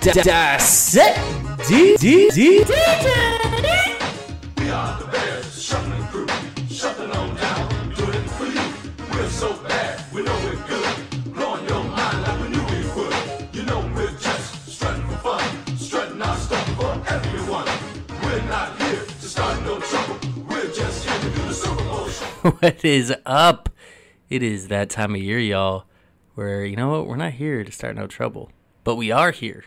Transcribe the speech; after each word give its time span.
D 0.00 1.96
D 1.96 2.30
D. 2.30 2.64
What 22.60 22.84
is 22.84 23.14
up? 23.26 23.68
It 24.30 24.42
is 24.42 24.68
that 24.68 24.90
time 24.90 25.14
of 25.14 25.20
year, 25.20 25.38
y'all, 25.38 25.84
where 26.34 26.64
you 26.64 26.76
know 26.76 26.88
what? 26.88 27.06
We're 27.06 27.16
not 27.16 27.32
here 27.32 27.64
to 27.64 27.72
start 27.72 27.96
no 27.96 28.06
trouble, 28.06 28.52
but 28.84 28.94
we 28.94 29.10
are 29.10 29.32
here 29.32 29.64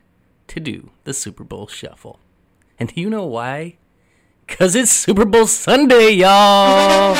to 0.52 0.60
do 0.60 0.92
the 1.06 1.14
Super 1.14 1.46
Bowl 1.46 1.68
shuffle. 1.68 2.20
And 2.78 2.94
do 2.94 3.00
you 3.00 3.10
know 3.10 3.26
why? 3.26 3.78
Because 4.46 4.76
it's 4.76 4.92
Super 4.92 5.24
Bowl 5.24 5.48
Sunday, 5.48 6.10
y'all! 6.12 7.16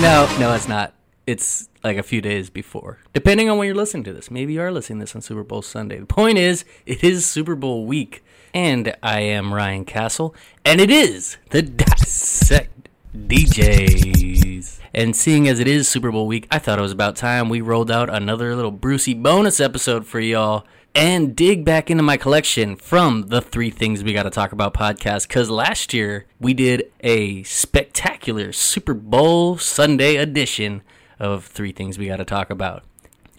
no, 0.00 0.32
no, 0.38 0.54
it's 0.54 0.68
not. 0.68 0.94
It's 1.26 1.68
like 1.82 1.96
a 1.96 2.04
few 2.04 2.20
days 2.20 2.50
before. 2.50 2.98
Depending 3.12 3.50
on 3.50 3.58
when 3.58 3.66
you're 3.66 3.74
listening 3.74 4.04
to 4.04 4.12
this. 4.12 4.30
Maybe 4.30 4.52
you 4.52 4.60
are 4.60 4.70
listening 4.70 5.00
to 5.00 5.04
this 5.04 5.16
on 5.16 5.22
Super 5.22 5.42
Bowl 5.42 5.60
Sunday. 5.60 5.98
The 5.98 6.06
point 6.06 6.38
is, 6.38 6.64
it 6.86 7.02
is 7.02 7.26
Super 7.26 7.56
Bowl 7.56 7.84
week. 7.84 8.24
And 8.54 8.94
I 9.02 9.20
am 9.20 9.52
Ryan 9.52 9.84
Castle. 9.84 10.36
And 10.64 10.80
it 10.80 10.90
is 10.90 11.36
the 11.50 11.62
Dissect 11.62 12.90
DJs. 13.16 14.78
And 14.94 15.16
seeing 15.16 15.48
as 15.48 15.58
it 15.58 15.66
is 15.66 15.88
Super 15.88 16.12
Bowl 16.12 16.28
week, 16.28 16.46
I 16.48 16.60
thought 16.60 16.78
it 16.78 16.82
was 16.82 16.92
about 16.92 17.16
time 17.16 17.48
we 17.48 17.60
rolled 17.60 17.90
out 17.90 18.08
another 18.08 18.54
little 18.54 18.70
Brucey 18.70 19.14
bonus 19.14 19.58
episode 19.58 20.06
for 20.06 20.20
y'all 20.20 20.64
and 20.94 21.34
dig 21.34 21.64
back 21.64 21.90
into 21.90 22.02
my 22.02 22.16
collection 22.16 22.76
from 22.76 23.28
the 23.28 23.40
Three 23.40 23.70
Things 23.70 24.04
We 24.04 24.12
Gotta 24.12 24.30
Talk 24.30 24.52
About 24.52 24.74
podcast. 24.74 25.28
Because 25.28 25.48
last 25.48 25.94
year 25.94 26.26
we 26.38 26.54
did 26.54 26.90
a 27.00 27.42
spectacular 27.44 28.52
Super 28.52 28.94
Bowl 28.94 29.56
Sunday 29.58 30.16
edition 30.16 30.82
of 31.18 31.46
Three 31.46 31.72
Things 31.72 31.98
We 31.98 32.08
Gotta 32.08 32.24
Talk 32.24 32.50
About. 32.50 32.84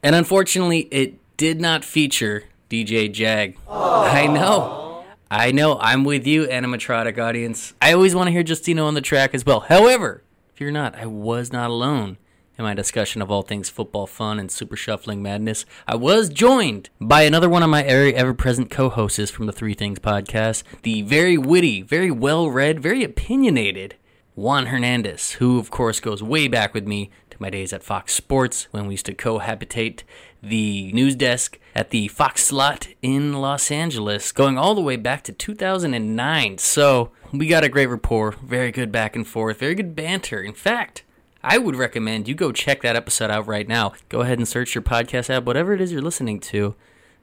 And 0.01 0.15
unfortunately, 0.15 0.87
it 0.91 1.19
did 1.37 1.61
not 1.61 1.85
feature 1.85 2.45
DJ 2.69 3.11
Jag. 3.11 3.57
I 3.69 4.27
know. 4.27 5.05
I 5.29 5.51
know. 5.51 5.77
I'm 5.79 6.03
with 6.03 6.27
you, 6.27 6.45
animatronic 6.45 7.17
audience. 7.17 7.73
I 7.81 7.93
always 7.93 8.15
want 8.15 8.27
to 8.27 8.31
hear 8.31 8.43
Justino 8.43 8.85
on 8.85 8.93
the 8.93 9.01
track 9.01 9.33
as 9.33 9.45
well. 9.45 9.61
However, 9.61 10.23
if 10.53 10.61
you're 10.61 10.71
not, 10.71 10.95
I 10.95 11.05
was 11.05 11.51
not 11.51 11.69
alone 11.69 12.17
in 12.57 12.63
my 12.63 12.73
discussion 12.73 13.21
of 13.21 13.31
all 13.31 13.41
things 13.41 13.69
football 13.69 14.07
fun 14.07 14.39
and 14.39 14.51
super 14.51 14.75
shuffling 14.75 15.21
madness. 15.21 15.65
I 15.87 15.95
was 15.95 16.29
joined 16.29 16.89
by 16.99 17.23
another 17.23 17.49
one 17.49 17.63
of 17.63 17.69
my 17.69 17.83
ever 17.83 18.33
present 18.33 18.69
co 18.69 18.89
hosts 18.89 19.31
from 19.31 19.45
the 19.45 19.51
Three 19.51 19.73
Things 19.73 19.99
podcast, 19.99 20.63
the 20.83 21.01
very 21.01 21.37
witty, 21.37 21.81
very 21.81 22.11
well 22.11 22.49
read, 22.49 22.79
very 22.79 23.03
opinionated 23.03 23.95
Juan 24.35 24.67
Hernandez, 24.67 25.33
who 25.33 25.59
of 25.59 25.69
course 25.69 25.99
goes 25.99 26.23
way 26.23 26.47
back 26.47 26.73
with 26.73 26.87
me 26.87 27.11
to 27.29 27.37
my 27.39 27.49
days 27.49 27.73
at 27.73 27.83
Fox 27.83 28.13
Sports 28.13 28.67
when 28.71 28.87
we 28.87 28.93
used 28.93 29.05
to 29.05 29.13
cohabitate 29.13 30.01
the 30.41 30.91
news 30.93 31.15
desk 31.15 31.59
at 31.75 31.91
the 31.91 32.07
Fox 32.09 32.43
slot 32.45 32.87
in 33.01 33.33
Los 33.33 33.71
Angeles, 33.71 34.31
going 34.31 34.57
all 34.57 34.75
the 34.75 34.81
way 34.81 34.95
back 34.95 35.23
to 35.23 35.31
2009. 35.31 36.57
So 36.57 37.11
we 37.31 37.47
got 37.47 37.63
a 37.63 37.69
great 37.69 37.87
rapport, 37.87 38.31
very 38.43 38.71
good 38.71 38.91
back 38.91 39.15
and 39.15 39.27
forth, 39.27 39.59
very 39.59 39.75
good 39.75 39.95
banter. 39.95 40.41
In 40.41 40.53
fact, 40.53 41.03
I 41.43 41.57
would 41.57 41.75
recommend 41.75 42.29
you 42.29 42.35
go 42.35 42.53
check 42.53 42.81
that 42.81 42.95
episode 42.95 43.29
out 43.29 43.47
right 43.47 43.67
now. 43.67 43.91
Go 44.07 44.21
ahead 44.21 44.37
and 44.37 44.47
search 44.47 44.73
your 44.73 44.81
podcast 44.81 45.29
app, 45.29 45.43
whatever 45.43 45.73
it 45.73 45.81
is 45.81 45.91
you're 45.91 46.01
listening 46.01 46.39
to. 46.39 46.73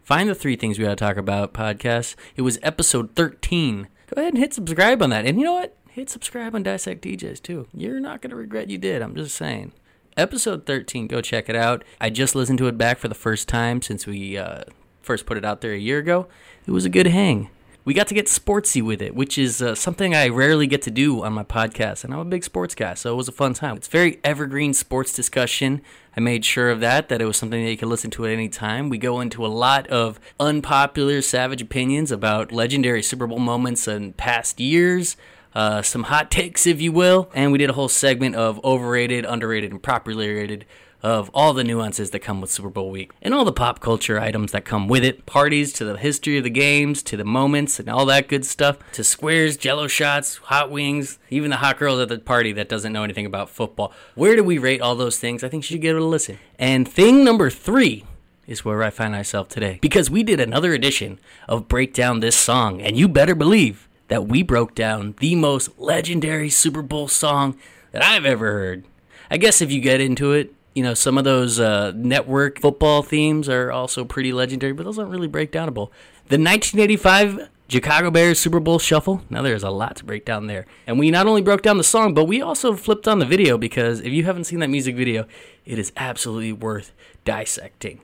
Find 0.02 0.28
the 0.28 0.34
three 0.34 0.56
things 0.56 0.78
we 0.78 0.84
gotta 0.84 0.96
talk 0.96 1.16
about 1.16 1.54
podcast. 1.54 2.16
It 2.36 2.42
was 2.42 2.58
episode 2.62 3.16
13. 3.16 3.88
Go 4.14 4.20
ahead 4.20 4.34
and 4.34 4.38
hit 4.42 4.52
subscribe 4.52 5.02
on 5.02 5.08
that. 5.10 5.24
And 5.24 5.38
you 5.38 5.46
know 5.46 5.54
what? 5.54 5.74
Hit 5.88 6.10
subscribe 6.10 6.54
on 6.54 6.62
Dissect 6.62 7.02
DJs 7.02 7.42
too. 7.42 7.66
You're 7.72 7.98
not 7.98 8.20
gonna 8.20 8.36
regret 8.36 8.68
you 8.68 8.76
did. 8.76 9.00
I'm 9.00 9.14
just 9.14 9.36
saying. 9.36 9.72
Episode 10.18 10.66
13, 10.66 11.06
go 11.06 11.22
check 11.22 11.48
it 11.48 11.56
out. 11.56 11.82
I 11.98 12.10
just 12.10 12.34
listened 12.34 12.58
to 12.58 12.66
it 12.66 12.76
back 12.76 12.98
for 12.98 13.08
the 13.08 13.14
first 13.14 13.48
time 13.48 13.80
since 13.80 14.06
we 14.06 14.36
uh, 14.36 14.64
first 15.00 15.24
put 15.24 15.38
it 15.38 15.46
out 15.46 15.62
there 15.62 15.72
a 15.72 15.78
year 15.78 15.98
ago. 15.98 16.26
It 16.66 16.72
was 16.72 16.84
a 16.84 16.90
good 16.90 17.06
hang. 17.06 17.48
We 17.82 17.94
got 17.94 18.08
to 18.08 18.14
get 18.14 18.26
sportsy 18.26 18.82
with 18.82 19.00
it, 19.00 19.14
which 19.14 19.38
is 19.38 19.62
uh, 19.62 19.74
something 19.74 20.14
I 20.14 20.28
rarely 20.28 20.66
get 20.66 20.82
to 20.82 20.90
do 20.90 21.24
on 21.24 21.32
my 21.32 21.44
podcast. 21.44 22.04
And 22.04 22.12
I'm 22.12 22.20
a 22.20 22.24
big 22.26 22.44
sports 22.44 22.74
guy, 22.74 22.92
so 22.92 23.10
it 23.10 23.16
was 23.16 23.26
a 23.26 23.32
fun 23.32 23.54
time. 23.54 23.76
It's 23.76 23.88
very 23.88 24.20
evergreen 24.22 24.74
sports 24.74 25.14
discussion. 25.14 25.80
I 26.14 26.20
made 26.20 26.44
sure 26.44 26.70
of 26.70 26.80
that, 26.80 27.08
that 27.08 27.22
it 27.22 27.24
was 27.24 27.38
something 27.38 27.64
that 27.64 27.70
you 27.70 27.78
could 27.78 27.88
listen 27.88 28.10
to 28.12 28.26
at 28.26 28.32
any 28.32 28.50
time. 28.50 28.90
We 28.90 28.98
go 28.98 29.20
into 29.20 29.46
a 29.46 29.48
lot 29.48 29.86
of 29.86 30.20
unpopular, 30.38 31.22
savage 31.22 31.62
opinions 31.62 32.12
about 32.12 32.52
legendary 32.52 33.02
Super 33.02 33.26
Bowl 33.26 33.38
moments 33.38 33.88
in 33.88 34.12
past 34.12 34.60
years. 34.60 35.16
Uh, 35.54 35.80
some 35.80 36.04
hot 36.04 36.30
takes, 36.30 36.66
if 36.66 36.82
you 36.82 36.92
will, 36.92 37.30
and 37.34 37.50
we 37.50 37.58
did 37.58 37.70
a 37.70 37.72
whole 37.72 37.88
segment 37.88 38.36
of 38.36 38.62
overrated, 38.62 39.24
underrated, 39.24 39.70
and 39.70 39.82
properly 39.82 40.30
rated 40.32 40.66
of 41.02 41.30
all 41.32 41.52
the 41.52 41.64
nuances 41.64 42.10
that 42.10 42.20
come 42.20 42.40
with 42.40 42.50
Super 42.50 42.68
Bowl 42.68 42.90
week 42.90 43.12
and 43.22 43.32
all 43.32 43.44
the 43.44 43.52
pop 43.52 43.80
culture 43.80 44.18
items 44.18 44.52
that 44.52 44.64
come 44.64 44.88
with 44.88 45.04
it. 45.04 45.26
Parties 45.26 45.72
to 45.74 45.84
the 45.84 45.96
history 45.96 46.38
of 46.38 46.44
the 46.44 46.50
games, 46.50 47.02
to 47.04 47.16
the 47.16 47.24
moments 47.24 47.78
and 47.78 47.88
all 47.88 48.06
that 48.06 48.28
good 48.28 48.44
stuff, 48.44 48.78
to 48.92 49.04
squares, 49.04 49.56
jello 49.56 49.86
shots, 49.86 50.36
hot 50.36 50.70
wings, 50.70 51.18
even 51.30 51.50
the 51.50 51.56
hot 51.56 51.78
girls 51.78 52.00
at 52.00 52.08
the 52.08 52.18
party 52.18 52.52
that 52.52 52.68
doesn't 52.68 52.92
know 52.92 53.04
anything 53.04 53.26
about 53.26 53.50
football. 53.50 53.92
Where 54.14 54.36
do 54.36 54.44
we 54.44 54.58
rate 54.58 54.80
all 54.80 54.94
those 54.94 55.18
things? 55.18 55.42
I 55.42 55.48
think 55.48 55.64
you 55.64 55.74
should 55.74 55.82
give 55.82 55.96
it 55.96 56.02
a 56.02 56.04
listen. 56.04 56.38
And 56.58 56.88
thing 56.88 57.24
number 57.24 57.50
three 57.50 58.04
is 58.46 58.64
where 58.64 58.82
I 58.82 58.90
find 58.90 59.12
myself 59.12 59.48
today 59.48 59.78
because 59.80 60.10
we 60.10 60.22
did 60.22 60.40
another 60.40 60.74
edition 60.74 61.18
of 61.48 61.68
Break 61.68 61.94
Down 61.94 62.20
This 62.20 62.36
Song, 62.36 62.80
and 62.82 62.96
you 62.96 63.08
better 63.08 63.34
believe 63.34 63.88
that 64.08 64.26
we 64.26 64.42
broke 64.42 64.74
down 64.74 65.14
the 65.20 65.36
most 65.36 65.78
legendary 65.78 66.50
Super 66.50 66.82
Bowl 66.82 67.06
song 67.06 67.56
that 67.92 68.04
I've 68.04 68.26
ever 68.26 68.52
heard. 68.52 68.84
I 69.30 69.36
guess 69.36 69.62
if 69.62 69.70
you 69.70 69.80
get 69.80 70.00
into 70.00 70.32
it, 70.32 70.52
you 70.74 70.82
know, 70.82 70.94
some 70.94 71.18
of 71.18 71.24
those 71.24 71.58
uh, 71.58 71.92
network 71.94 72.60
football 72.60 73.02
themes 73.02 73.48
are 73.48 73.72
also 73.72 74.04
pretty 74.04 74.32
legendary, 74.32 74.72
but 74.72 74.84
those 74.84 74.98
aren't 74.98 75.10
really 75.10 75.28
breakdownable. 75.28 75.90
The 76.28 76.38
1985 76.38 77.48
Chicago 77.68 78.10
Bears 78.10 78.38
Super 78.38 78.60
Bowl 78.60 78.78
Shuffle, 78.78 79.22
now 79.30 79.42
there's 79.42 79.62
a 79.62 79.70
lot 79.70 79.96
to 79.96 80.04
break 80.04 80.24
down 80.24 80.46
there. 80.46 80.66
And 80.86 80.98
we 80.98 81.10
not 81.10 81.26
only 81.26 81.42
broke 81.42 81.62
down 81.62 81.76
the 81.76 81.84
song, 81.84 82.14
but 82.14 82.24
we 82.24 82.40
also 82.40 82.74
flipped 82.74 83.06
on 83.06 83.18
the 83.18 83.26
video 83.26 83.58
because 83.58 84.00
if 84.00 84.12
you 84.12 84.24
haven't 84.24 84.44
seen 84.44 84.60
that 84.60 84.70
music 84.70 84.96
video, 84.96 85.26
it 85.64 85.78
is 85.78 85.92
absolutely 85.96 86.52
worth 86.52 86.92
dissecting. 87.24 88.00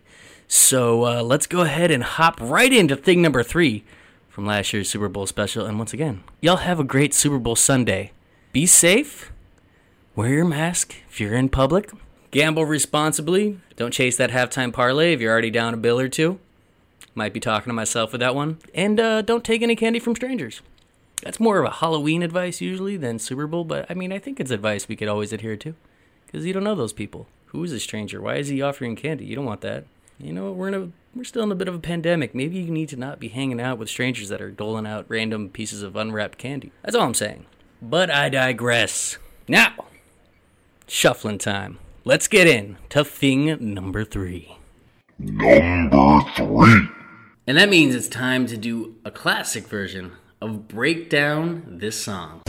So 0.48 1.04
uh, 1.04 1.22
let's 1.22 1.46
go 1.46 1.62
ahead 1.62 1.90
and 1.90 2.04
hop 2.04 2.40
right 2.40 2.72
into 2.72 2.94
thing 2.94 3.22
number 3.22 3.42
three 3.42 3.84
from 4.28 4.46
last 4.46 4.72
year's 4.72 4.88
Super 4.88 5.08
Bowl 5.08 5.26
special. 5.26 5.66
And 5.66 5.78
once 5.78 5.92
again, 5.92 6.22
y'all 6.40 6.58
have 6.58 6.78
a 6.78 6.84
great 6.84 7.14
Super 7.14 7.38
Bowl 7.38 7.56
Sunday. 7.56 8.12
Be 8.52 8.66
safe. 8.66 9.32
Wear 10.14 10.28
your 10.28 10.44
mask 10.44 10.94
if 11.08 11.20
you're 11.20 11.34
in 11.34 11.48
public. 11.48 11.90
Gamble 12.36 12.66
responsibly. 12.66 13.58
Don't 13.76 13.94
chase 13.94 14.18
that 14.18 14.28
halftime 14.28 14.70
parlay 14.70 15.14
if 15.14 15.22
you're 15.22 15.32
already 15.32 15.50
down 15.50 15.72
a 15.72 15.78
bill 15.78 15.98
or 15.98 16.06
two. 16.06 16.38
Might 17.14 17.32
be 17.32 17.40
talking 17.40 17.70
to 17.70 17.74
myself 17.74 18.12
with 18.12 18.20
that 18.20 18.34
one. 18.34 18.58
And 18.74 19.00
uh, 19.00 19.22
don't 19.22 19.42
take 19.42 19.62
any 19.62 19.74
candy 19.74 19.98
from 19.98 20.14
strangers. 20.14 20.60
That's 21.22 21.40
more 21.40 21.58
of 21.58 21.64
a 21.64 21.76
Halloween 21.76 22.22
advice 22.22 22.60
usually 22.60 22.98
than 22.98 23.18
Super 23.18 23.46
Bowl, 23.46 23.64
but 23.64 23.90
I 23.90 23.94
mean, 23.94 24.12
I 24.12 24.18
think 24.18 24.38
it's 24.38 24.50
advice 24.50 24.86
we 24.86 24.96
could 24.96 25.08
always 25.08 25.32
adhere 25.32 25.56
to. 25.56 25.74
Because 26.26 26.44
you 26.44 26.52
don't 26.52 26.62
know 26.62 26.74
those 26.74 26.92
people. 26.92 27.26
Who 27.46 27.64
is 27.64 27.72
a 27.72 27.80
stranger? 27.80 28.20
Why 28.20 28.34
is 28.34 28.48
he 28.48 28.60
offering 28.60 28.96
candy? 28.96 29.24
You 29.24 29.34
don't 29.34 29.46
want 29.46 29.62
that. 29.62 29.86
You 30.18 30.34
know, 30.34 30.52
we're 30.52 30.68
in 30.68 30.74
a 30.74 30.90
we're 31.16 31.24
still 31.24 31.44
in 31.44 31.52
a 31.52 31.54
bit 31.54 31.68
of 31.68 31.74
a 31.74 31.78
pandemic. 31.78 32.34
Maybe 32.34 32.58
you 32.58 32.70
need 32.70 32.90
to 32.90 32.96
not 32.96 33.18
be 33.18 33.28
hanging 33.28 33.62
out 33.62 33.78
with 33.78 33.88
strangers 33.88 34.28
that 34.28 34.42
are 34.42 34.50
doling 34.50 34.86
out 34.86 35.06
random 35.08 35.48
pieces 35.48 35.80
of 35.80 35.96
unwrapped 35.96 36.36
candy. 36.36 36.70
That's 36.82 36.94
all 36.94 37.06
I'm 37.06 37.14
saying. 37.14 37.46
But 37.80 38.10
I 38.10 38.28
digress. 38.28 39.16
Now, 39.48 39.86
shuffling 40.86 41.38
time. 41.38 41.78
Let's 42.06 42.28
get 42.28 42.46
in 42.46 42.78
to 42.90 43.04
thing 43.04 43.74
number 43.74 44.04
three. 44.04 44.58
Number 45.18 46.20
three. 46.36 46.86
And 47.48 47.58
that 47.58 47.68
means 47.68 47.96
it's 47.96 48.06
time 48.06 48.46
to 48.46 48.56
do 48.56 48.94
a 49.04 49.10
classic 49.10 49.66
version 49.66 50.12
of 50.40 50.68
Break 50.68 51.10
Down 51.10 51.64
This 51.66 52.00
Song. 52.00 52.42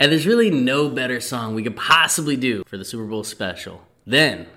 And 0.00 0.10
there's 0.10 0.26
really 0.26 0.50
no 0.50 0.88
better 0.88 1.20
song 1.20 1.54
we 1.54 1.62
could 1.62 1.76
possibly 1.76 2.36
do 2.36 2.64
for 2.66 2.76
the 2.76 2.84
Super 2.84 3.04
Bowl 3.04 3.22
special 3.22 3.82
than 4.04 4.48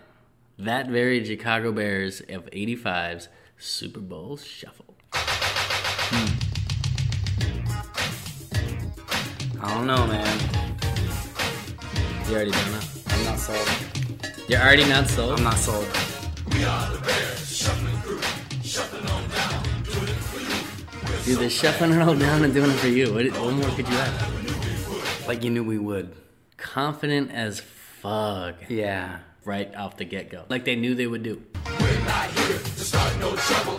that 0.57 0.87
very 0.87 1.23
Chicago 1.23 1.71
Bears 1.71 2.21
of 2.21 2.47
85's 2.47 3.27
Super 3.59 3.99
Bowl 3.99 4.37
Shuffle. 4.37 4.95
Hmm. 5.13 6.33
I 9.61 9.73
don't 9.75 9.85
know, 9.85 10.07
man. 10.07 10.74
You 12.27 12.35
already 12.35 12.51
done 12.51 12.73
it? 12.73 12.87
I'm 13.07 13.23
not 13.25 13.37
sold. 13.39 13.69
You're 14.47 14.59
already 14.59 14.85
not 14.89 15.07
sold? 15.07 15.37
I'm 15.37 15.43
not 15.43 15.57
sold. 15.57 15.85
we 16.47 16.59
Dude, 21.23 21.39
they're 21.39 21.49
shuffling 21.49 21.93
it 21.93 22.01
all 22.01 22.15
down 22.15 22.43
and 22.43 22.53
doing 22.53 22.69
it 22.71 22.75
for 22.75 22.87
you. 22.87 23.13
What, 23.13 23.25
what 23.41 23.53
more 23.53 23.69
could 23.75 23.87
you 23.87 23.95
ask? 23.95 25.27
Like 25.27 25.43
you 25.43 25.51
knew 25.51 25.63
we 25.63 25.77
would. 25.77 26.15
Confident 26.57 27.31
as 27.31 27.59
fuck 27.59 28.55
Yeah. 28.69 29.19
right 29.43 29.73
off 29.75 29.97
the 29.97 30.05
get 30.05 30.29
go. 30.31 30.45
Like 30.49 30.65
they 30.65 30.75
knew 30.75 30.95
they 30.95 31.07
would 31.07 31.23
do. 31.23 31.43
We're 31.79 31.99
not 32.05 32.29
here 32.31 32.57
to 32.57 32.79
start 32.79 33.19
no 33.19 33.35
trouble. 33.35 33.77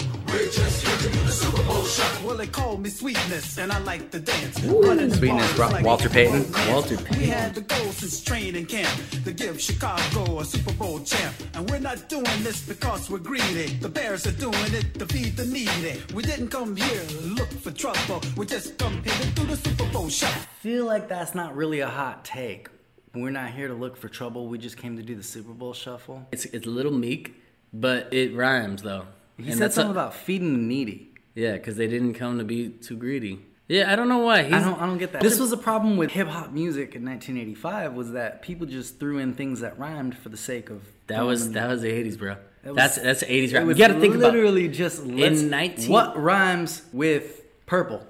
Well, 2.24 2.36
they 2.36 2.46
call 2.46 2.76
me 2.76 2.90
Sweetness, 2.90 3.58
and 3.58 3.70
I 3.70 3.78
like 3.78 4.10
to 4.10 4.18
dance. 4.18 4.60
Running 4.64 5.08
the 5.08 5.16
Sweetness, 5.16 5.56
bars 5.56 5.74
Ro- 5.74 5.80
Walter 5.82 6.08
Payton? 6.08 6.52
Walter 6.72 6.96
We 7.12 7.26
had 7.26 7.54
the 7.54 7.60
goal 7.60 7.92
since 7.92 8.20
training 8.22 8.66
camp 8.66 8.90
to 9.24 9.32
give 9.32 9.60
Chicago 9.60 10.40
a 10.40 10.44
Super 10.44 10.72
Bowl 10.72 10.98
champ. 11.00 11.34
And 11.54 11.70
we're 11.70 11.78
not 11.78 12.08
doing 12.08 12.24
this 12.42 12.60
because 12.66 13.08
we're 13.08 13.18
greedy. 13.18 13.74
The 13.80 13.88
Bears 13.88 14.26
are 14.26 14.32
doing 14.32 14.74
it 14.74 14.98
to 14.98 15.06
feed 15.06 15.36
the 15.36 15.46
needy. 15.46 16.02
We 16.14 16.22
didn't 16.24 16.48
come 16.48 16.74
here 16.74 17.02
to 17.06 17.20
look 17.20 17.50
for 17.50 17.70
trouble. 17.70 18.20
We 18.36 18.46
just 18.46 18.76
come 18.76 19.02
here 19.04 19.14
to 19.14 19.30
do 19.30 19.44
the 19.46 19.56
Super 19.56 19.86
Bowl 19.92 20.08
shuffle. 20.08 20.42
feel 20.60 20.84
like 20.84 21.08
that's 21.08 21.34
not 21.34 21.54
really 21.54 21.80
a 21.80 21.88
hot 21.88 22.24
take. 22.24 22.68
We're 23.14 23.30
not 23.30 23.50
here 23.52 23.68
to 23.68 23.74
look 23.74 23.96
for 23.96 24.08
trouble. 24.08 24.48
We 24.48 24.58
just 24.58 24.76
came 24.76 24.96
to 24.96 25.02
do 25.02 25.14
the 25.14 25.22
Super 25.22 25.52
Bowl 25.52 25.72
shuffle. 25.72 26.26
It's 26.32 26.44
it's 26.46 26.66
a 26.66 26.70
little 26.70 26.92
meek, 26.92 27.34
but 27.72 28.12
it 28.12 28.34
rhymes 28.34 28.82
though. 28.82 29.06
He 29.38 29.52
said 29.52 29.72
something 29.72 29.90
about 29.90 30.14
feeding 30.14 30.52
the 30.54 30.58
needy. 30.58 31.10
yeah, 31.34 31.52
because 31.52 31.76
they 31.76 31.86
didn't 31.86 32.14
come 32.14 32.38
to 32.38 32.44
be 32.44 32.70
too 32.70 32.96
greedy. 32.96 33.40
Yeah, 33.68 33.92
I 33.92 33.96
don't 33.96 34.08
know 34.08 34.18
why. 34.18 34.44
He's, 34.44 34.52
I 34.54 34.60
don't, 34.60 34.80
I 34.80 34.86
don't 34.86 34.98
get 34.98 35.12
that. 35.12 35.22
This 35.22 35.40
was 35.40 35.50
a 35.50 35.56
problem 35.56 35.96
with 35.96 36.12
hip 36.12 36.28
hop 36.28 36.52
music 36.52 36.94
in 36.94 37.04
1985 37.04 37.94
was 37.94 38.12
that 38.12 38.40
people 38.40 38.64
just 38.66 39.00
threw 39.00 39.18
in 39.18 39.34
things 39.34 39.60
that 39.60 39.76
rhymed 39.78 40.16
for 40.16 40.28
the 40.28 40.36
sake 40.36 40.70
of. 40.70 40.82
that 41.08 41.22
was 41.26 41.50
that 41.52 41.68
was 41.68 41.82
the 41.82 41.88
'80s, 41.90 42.16
bro. 42.16 42.36
That 42.62 42.74
was- 42.74 42.76
that's 42.76 42.96
that's 42.96 43.22
80s 43.24 43.52
It 43.52 43.54
rap. 43.54 43.66
You 43.66 43.74
got 43.74 43.88
to 43.88 44.00
think 44.00 44.14
about 44.14 44.32
literally 44.34 44.68
just 44.68 45.04
let's, 45.04 45.40
19 45.40 45.90
what 45.90 46.16
rhymes 46.20 46.82
with 46.92 47.42
purple, 47.66 48.06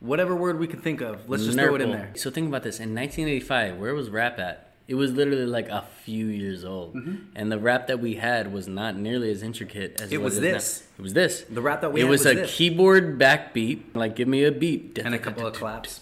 whatever 0.00 0.34
word 0.34 0.58
we 0.58 0.66
can 0.66 0.80
think 0.80 1.02
of. 1.02 1.28
Let's 1.28 1.44
just 1.44 1.58
throw 1.58 1.74
it 1.74 1.82
in 1.82 1.90
there. 1.90 2.12
So 2.16 2.30
think 2.30 2.48
about 2.48 2.62
this. 2.62 2.80
In 2.80 2.94
1985, 2.94 3.76
where 3.78 3.94
was 3.94 4.08
rap 4.08 4.38
at? 4.38 4.63
It 4.86 4.96
was 4.96 5.12
literally 5.12 5.46
like 5.46 5.68
a 5.70 5.84
few 6.04 6.26
years 6.26 6.62
old, 6.64 6.94
and 7.34 7.50
the 7.50 7.58
rap 7.58 7.86
that 7.86 8.00
we 8.00 8.16
had 8.16 8.52
was 8.52 8.68
not 8.68 8.96
nearly 8.96 9.30
as 9.30 9.42
intricate 9.42 10.00
as 10.00 10.08
Mm-hmm. 10.10 10.14
It 10.14 10.20
was 10.20 10.34
is 10.36 10.40
now. 10.42 10.52
this. 10.52 10.82
It 10.98 11.02
was 11.02 11.12
this. 11.14 11.40
The 11.50 11.62
rap 11.62 11.80
that 11.80 11.92
we 11.92 12.00
it 12.00 12.04
had 12.04 12.10
was, 12.10 12.24
was 12.24 12.32
a 12.32 12.34
this. 12.40 12.54
keyboard 12.54 13.18
backbeat, 13.18 13.94
like 13.94 14.14
give 14.14 14.28
me 14.28 14.44
a 14.44 14.52
beat, 14.52 14.98
And 15.02 15.14
a 15.14 15.18
couple 15.18 15.46
of 15.46 15.54
claps. 15.54 16.00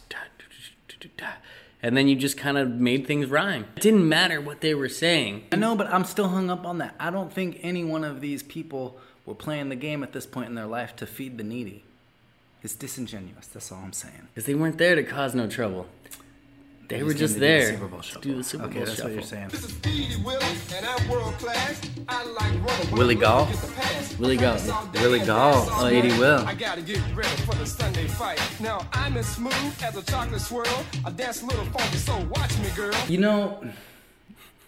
and 1.80 1.96
then 1.96 2.06
you 2.08 2.16
just 2.16 2.36
kind 2.36 2.58
of 2.58 2.68
made 2.70 3.06
things 3.06 3.26
rhyme. 3.28 3.66
It 3.76 3.82
didn't 3.82 4.08
matter 4.08 4.40
what 4.40 4.60
they 4.60 4.74
were 4.74 4.88
saying. 4.88 5.44
I 5.52 5.56
know, 5.56 5.74
but 5.76 5.86
I'm 5.88 6.04
still 6.04 6.28
hung 6.28 6.50
up 6.50 6.64
on 6.66 6.78
that. 6.78 6.94
I 6.98 7.10
don't 7.10 7.32
think 7.32 7.58
any 7.62 7.84
one 7.84 8.04
of 8.04 8.20
these 8.20 8.42
people 8.42 8.98
were 9.26 9.34
playing 9.34 9.68
the 9.68 9.76
game 9.76 10.02
at 10.02 10.12
this 10.12 10.26
point 10.26 10.48
in 10.48 10.54
their 10.54 10.66
life 10.66 10.94
to 10.96 11.06
feed 11.06 11.38
the 11.38 11.44
needy. 11.44 11.84
It's 12.62 12.74
disingenuous. 12.76 13.46
That's 13.48 13.72
all 13.72 13.78
I'm 13.82 13.92
saying. 13.92 14.28
Because 14.32 14.46
they 14.46 14.54
weren't 14.54 14.78
there 14.78 14.94
to 14.94 15.02
cause 15.02 15.34
no 15.34 15.48
trouble. 15.48 15.86
They, 16.92 16.98
They 16.98 17.04
were 17.04 17.14
just 17.14 17.20
just 17.20 17.40
came 17.40 17.40
to 17.40 17.46
do 17.46 17.52
the 17.54 17.58
there 17.62 17.72
Super 17.72 17.86
Bowl 17.88 18.00
to 18.00 18.04
shuffle. 18.06 18.20
do 18.20 18.36
the 18.36 18.44
Super 18.44 18.64
okay, 18.64 18.74
Bowl 18.74 18.84
that's 18.84 18.96
shuffle. 18.96 19.10
what 19.10 19.14
you're 19.14 19.22
saying. 19.22 19.48
This 19.48 19.64
is 19.64 19.70
Speedy 19.70 20.16
Willie, 20.22 20.44
and 20.76 20.84
I'm 20.86 21.08
world 21.08 21.34
class. 21.38 21.80
I 22.06 22.24
like 22.24 22.52
rubber. 22.68 22.96
Willie 22.96 23.14
Gault? 23.14 23.48
Willie 24.18 24.36
Gault. 24.36 24.62
Willie 24.94 25.18
Gault. 25.20 25.68
Oh, 25.72 25.86
80 25.86 26.08
Will. 26.18 26.40
I 26.46 26.54
gotta 26.54 26.82
get 26.82 27.00
ready 27.14 27.28
for 27.46 27.54
the 27.54 27.64
Sunday 27.64 28.06
fight. 28.08 28.38
Now 28.60 28.86
I'm 28.92 29.16
as 29.16 29.26
smooth 29.26 29.54
as 29.82 29.96
a 29.96 30.02
chocolate 30.02 30.42
swirl. 30.42 30.66
I 31.06 31.10
dance 31.10 31.40
a 31.42 31.46
little 31.46 31.64
funky, 31.64 31.96
so 31.96 32.14
watch 32.36 32.58
me, 32.58 32.68
girl. 32.76 32.94
You 33.08 33.18
know, 33.18 33.64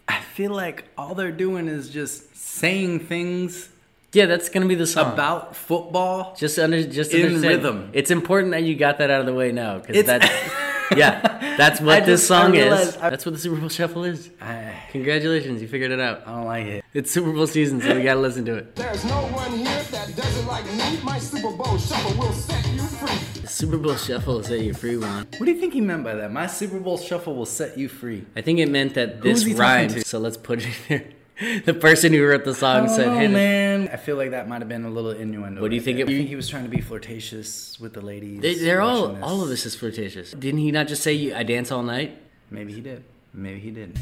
I 0.09 0.21
feel 0.21 0.53
like 0.53 0.85
all 0.97 1.15
they're 1.15 1.31
doing 1.31 1.69
is 1.69 1.91
just 1.91 2.35
saying 2.37 3.01
things 3.01 3.69
Yeah, 4.15 4.25
that's 4.27 4.49
gonna 4.49 4.65
be 4.67 4.77
the 4.77 4.87
song. 4.87 5.13
about 5.13 5.57
football. 5.57 6.35
just 6.39 6.59
under 6.59 6.83
just 6.85 7.13
In 7.13 7.27
understand. 7.27 7.57
rhythm. 7.63 7.91
It's 7.93 8.11
important 8.11 8.53
that 8.53 8.63
you 8.63 8.77
got 8.77 8.97
that 8.99 9.11
out 9.11 9.21
of 9.21 9.27
the 9.27 9.35
way 9.35 9.53
now 9.53 9.79
because 9.79 9.97
It's- 9.97 10.07
that's 10.21 10.55
yeah, 10.97 11.57
that's 11.57 11.81
what 11.81 12.01
this 12.07 12.21
just- 12.21 12.29
song 12.29 12.55
is. 12.55 12.97
I- 12.97 13.11
That's 13.11 13.25
what 13.27 13.33
the 13.35 13.41
Super 13.41 13.57
Bowl 13.57 13.69
Shuffle 13.69 14.05
is. 14.05 14.31
I, 14.41 14.73
Congratulations, 14.93 15.61
you 15.63 15.69
figured 15.69 15.91
it 15.91 16.01
out. 16.01 16.23
I 16.27 16.33
don't 16.33 16.45
like 16.45 16.67
it. 16.67 16.85
It's 16.95 17.11
Super 17.11 17.33
Bowl 17.33 17.47
season, 17.47 17.81
so 17.81 17.95
we 17.95 18.03
gotta 18.03 18.21
listen 18.21 18.45
to 18.47 18.55
it. 18.57 18.77
There's 18.77 19.05
no 19.05 19.15
one 19.29 19.53
here 19.53 19.67
that 19.91 20.15
does 20.17 20.39
it 20.39 20.47
like 20.47 20.65
me. 20.67 20.99
My 21.03 21.19
Super 21.19 21.51
Bowl 21.51 21.77
shuffle 21.79 22.17
will 22.19 22.33
set 22.33 22.67
you 22.73 22.79
free. 22.81 23.41
The 23.43 23.49
Super 23.49 23.77
Bowl 23.77 23.95
Shuffle 23.97 24.35
will 24.37 24.43
set 24.43 24.61
you 24.61 24.73
free, 24.75 24.97
Juan. 24.97 25.27
What 25.39 25.45
do 25.47 25.51
you 25.53 25.61
think 25.61 25.75
he 25.75 25.81
meant 25.81 26.03
by 26.05 26.15
that? 26.15 26.33
My 26.33 26.47
Super 26.47 26.79
Bowl 26.81 26.97
shuffle 26.99 27.35
will 27.35 27.47
set 27.47 27.77
you 27.77 27.89
free. 27.89 28.25
I 28.37 28.41
think 28.41 28.59
it 28.59 28.71
meant 28.71 28.95
that 28.95 29.21
this 29.23 29.43
he 29.43 29.53
talking 29.53 29.61
rhymed, 29.61 29.91
to? 29.93 30.05
so 30.05 30.19
let's 30.19 30.37
put 30.37 30.63
it 30.65 30.69
there. 30.89 31.05
The 31.65 31.75
person 31.75 32.13
who 32.13 32.25
wrote 32.25 32.45
the 32.45 32.55
song 32.55 32.89
said, 32.89 33.09
oh, 33.09 33.15
"Hey, 33.15 33.27
man. 33.29 33.89
I 33.93 33.97
feel 33.97 34.17
like 34.17 34.31
that 34.31 34.49
might 34.49 34.61
have 34.61 34.69
been 34.69 34.85
a 34.85 34.91
little 34.91 35.11
innuendo. 35.11 35.61
What 35.61 35.71
do 35.71 35.75
you 35.77 35.81
right 35.81 35.85
think 35.85 35.97
there. 35.99 36.07
it- 36.07 36.11
I 36.11 36.17
think 36.19 36.29
he 36.29 36.37
was 36.37 36.49
trying 36.49 36.63
to 36.65 36.69
be 36.71 36.81
flirtatious 36.81 37.79
with 37.81 37.93
the 37.93 38.01
ladies. 38.01 38.41
They, 38.41 38.55
they're 38.55 38.81
all 38.81 39.09
watching 39.09 39.23
all 39.23 39.43
of 39.43 39.49
this 39.49 39.67
is 39.67 39.75
flirtatious. 39.75 40.31
Didn't 40.33 40.61
he 40.61 40.71
not 40.71 40.87
just 40.87 41.03
say 41.03 41.33
I 41.33 41.43
dance 41.43 41.73
all 41.73 41.83
night? 41.83 42.17
Maybe 42.51 42.73
he 42.73 42.81
did. 42.81 43.03
Maybe 43.33 43.59
he 43.59 43.73
didn't. 43.73 43.99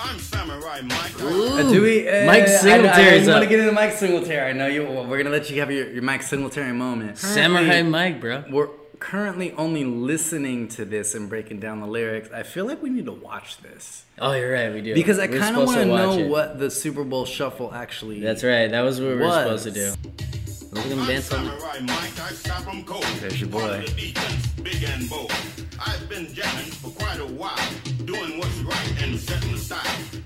I'm 0.00 0.18
Samurai 0.18 0.80
Mike. 0.82 1.20
Uh, 1.20 1.70
do 1.70 1.82
we? 1.82 2.08
Uh, 2.08 2.24
Mike 2.26 2.42
I, 2.42 2.44
I, 2.44 2.46
Singletary's 2.46 3.28
want 3.28 3.42
to 3.42 3.48
get 3.48 3.58
into 3.60 3.72
Mike 3.72 3.92
Singletary. 3.92 4.48
I 4.50 4.52
know 4.54 4.66
you. 4.66 4.84
well, 4.84 5.04
We're 5.06 5.18
gonna 5.18 5.28
let 5.36 5.50
you 5.50 5.60
have 5.60 5.70
your, 5.70 5.90
your 5.90 6.02
Mike 6.02 6.22
Singletary 6.22 6.72
moment. 6.72 7.18
Samurai 7.18 7.66
Currently- 7.66 7.90
Mike, 7.90 8.20
bro. 8.22 8.44
We're 8.50 8.68
currently 9.08 9.52
only 9.52 9.84
listening 9.84 10.66
to 10.66 10.82
this 10.86 11.14
and 11.14 11.28
breaking 11.28 11.60
down 11.60 11.78
the 11.80 11.86
lyrics. 11.86 12.30
I 12.32 12.42
feel 12.42 12.64
like 12.64 12.82
we 12.82 12.88
need 12.88 13.04
to 13.04 13.12
watch 13.12 13.58
this 13.58 14.04
Oh, 14.18 14.32
you're 14.32 14.50
right, 14.52 14.72
we 14.72 14.80
do. 14.80 14.94
because 14.94 15.18
I 15.18 15.26
kind 15.26 15.54
of 15.56 15.66
want 15.66 15.78
to 15.80 15.84
know 15.84 16.12
it. 16.18 16.28
what 16.28 16.58
the 16.58 16.70
Super 16.70 17.04
Bowl 17.04 17.26
Shuffle 17.26 17.72
actually. 17.74 18.20
That's 18.20 18.42
right. 18.42 18.70
That 18.70 18.80
was 18.80 19.00
what 19.02 19.10
we 19.10 19.16
were 19.16 19.22
Was. 19.26 19.62
supposed 19.62 19.64
to 19.64 19.70
do. 19.72 19.94
Look 20.72 20.84
at 20.84 20.88
them 20.90 21.06
dance 21.06 21.30
on. 21.32 21.44
Samurai 21.44 21.78
Mike. 21.82 22.18
I 22.18 22.30
stop 22.32 22.66
'em 22.66 22.82
cold. 22.84 23.04
There's 23.20 23.38
your 23.40 23.50
boy. 23.50 23.60
of 23.80 23.94
the 23.94 24.00
defense, 24.12 24.46
big 24.62 24.82
and 24.84 25.08
bold. 25.10 25.30
I've 25.86 26.08
been 26.08 26.32
jamming 26.32 26.70
for 26.72 26.88
quite 26.90 27.20
a 27.20 27.26
while, 27.26 27.68
doing 28.06 28.38
what's 28.38 28.56
right 28.60 29.02
and 29.02 29.20
setting 29.20 29.52
the 29.52 29.58
style. 29.58 29.82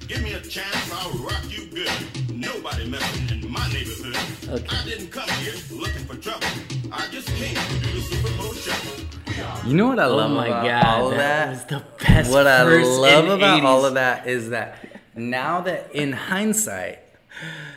Give 0.06 0.22
me 0.22 0.34
a 0.34 0.40
chance, 0.40 0.92
I'll 0.92 1.10
rock 1.18 1.42
you 1.50 1.66
good. 1.66 1.90
Nobody 2.38 2.88
messing 2.88 3.28
in 3.42 3.50
my 3.50 3.66
neighborhood. 3.72 4.16
Okay. 4.48 4.76
I 4.76 4.84
didn't 4.84 5.08
come 5.10 5.28
here 5.40 5.54
looking 5.72 6.04
for 6.04 6.14
trouble. 6.16 6.46
I 6.92 7.08
just 7.10 7.26
came 7.28 7.54
to 7.56 7.84
do 7.84 7.92
the 7.94 8.00
Super 8.00 8.36
Bowl 8.40 8.52
shuffle. 8.52 9.68
You 9.68 9.76
know 9.76 9.88
what 9.88 9.98
I 9.98 10.04
Oh 10.04 10.16
love 10.16 10.30
my 10.30 10.46
about 10.46 10.64
god, 10.64 10.84
all 10.84 11.10
of 11.10 11.16
that, 11.16 11.46
that? 11.46 11.50
was 11.50 11.64
the 11.64 12.04
best. 12.04 12.30
what 12.30 12.46
I 12.46 12.62
love 12.62 13.24
about 13.28 13.60
80s. 13.60 13.64
all 13.64 13.84
of 13.84 13.94
that 13.94 14.26
is 14.28 14.50
that 14.50 14.76
now 15.16 15.60
that 15.62 15.90
in 15.94 16.12
hindsight, 16.12 17.00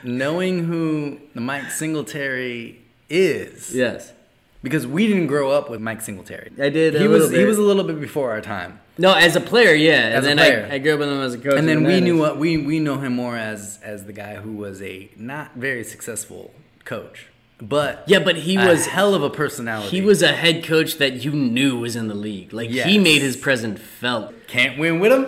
knowing 0.03 0.65
who 0.65 1.19
Mike 1.33 1.71
Singletary 1.71 2.81
is, 3.09 3.73
Yes. 3.75 4.13
because 4.63 4.85
we 4.85 5.07
didn't 5.07 5.27
grow 5.27 5.49
up 5.51 5.69
with 5.71 5.81
Mike 5.81 6.01
Singletary. 6.01 6.51
I 6.59 6.69
did 6.69 6.95
a 6.95 6.99
He 6.99 7.07
little 7.07 7.27
was 7.29 7.35
he 7.35 7.45
was 7.45 7.57
a 7.57 7.61
little 7.63 7.83
bit 7.83 7.99
before 7.99 8.29
our 8.31 8.41
time, 8.41 8.79
No, 9.01 9.13
as 9.13 9.35
a 9.35 9.41
player, 9.41 9.73
yeah. 9.73 9.93
As 9.93 10.25
a 10.25 10.29
and 10.29 10.39
then 10.39 10.47
player. 10.47 10.69
I, 10.71 10.75
I 10.75 10.77
grew 10.77 10.93
up 10.93 10.99
with 10.99 11.09
him 11.09 11.21
as 11.21 11.33
a 11.33 11.37
coach. 11.39 11.57
and 11.57 11.67
then 11.67 11.83
we 11.83 11.99
knew 12.01 12.17
what 12.17 12.37
we 12.37 12.57
we 12.57 12.79
know 12.79 12.97
him 12.99 13.13
more 13.15 13.35
as 13.35 13.79
as 13.83 14.05
the 14.05 14.13
guy 14.13 14.35
who 14.35 14.51
was 14.53 14.81
a 14.81 15.09
not 15.17 15.55
very 15.55 15.83
successful 15.83 16.53
coach, 16.85 17.27
but 17.61 18.03
Yeah, 18.07 18.19
but 18.19 18.35
he 18.37 18.55
a 18.57 18.65
was 18.67 18.85
hell 18.87 19.13
of 19.13 19.23
a 19.23 19.29
personality. 19.29 19.89
he 19.89 20.01
was 20.01 20.21
a 20.21 20.31
head 20.43 20.63
coach 20.63 20.97
that 20.99 21.23
you 21.25 21.31
knew 21.31 21.79
was 21.79 21.95
in 21.95 22.07
the 22.07 22.15
league. 22.15 22.53
Like 22.53 22.69
he 22.69 22.97
made 22.99 23.21
his 23.21 23.35
presence 23.37 23.79
felt. 23.81 24.33
can't 24.47 24.77
win 24.79 24.99
with 24.99 25.11
him, 25.11 25.25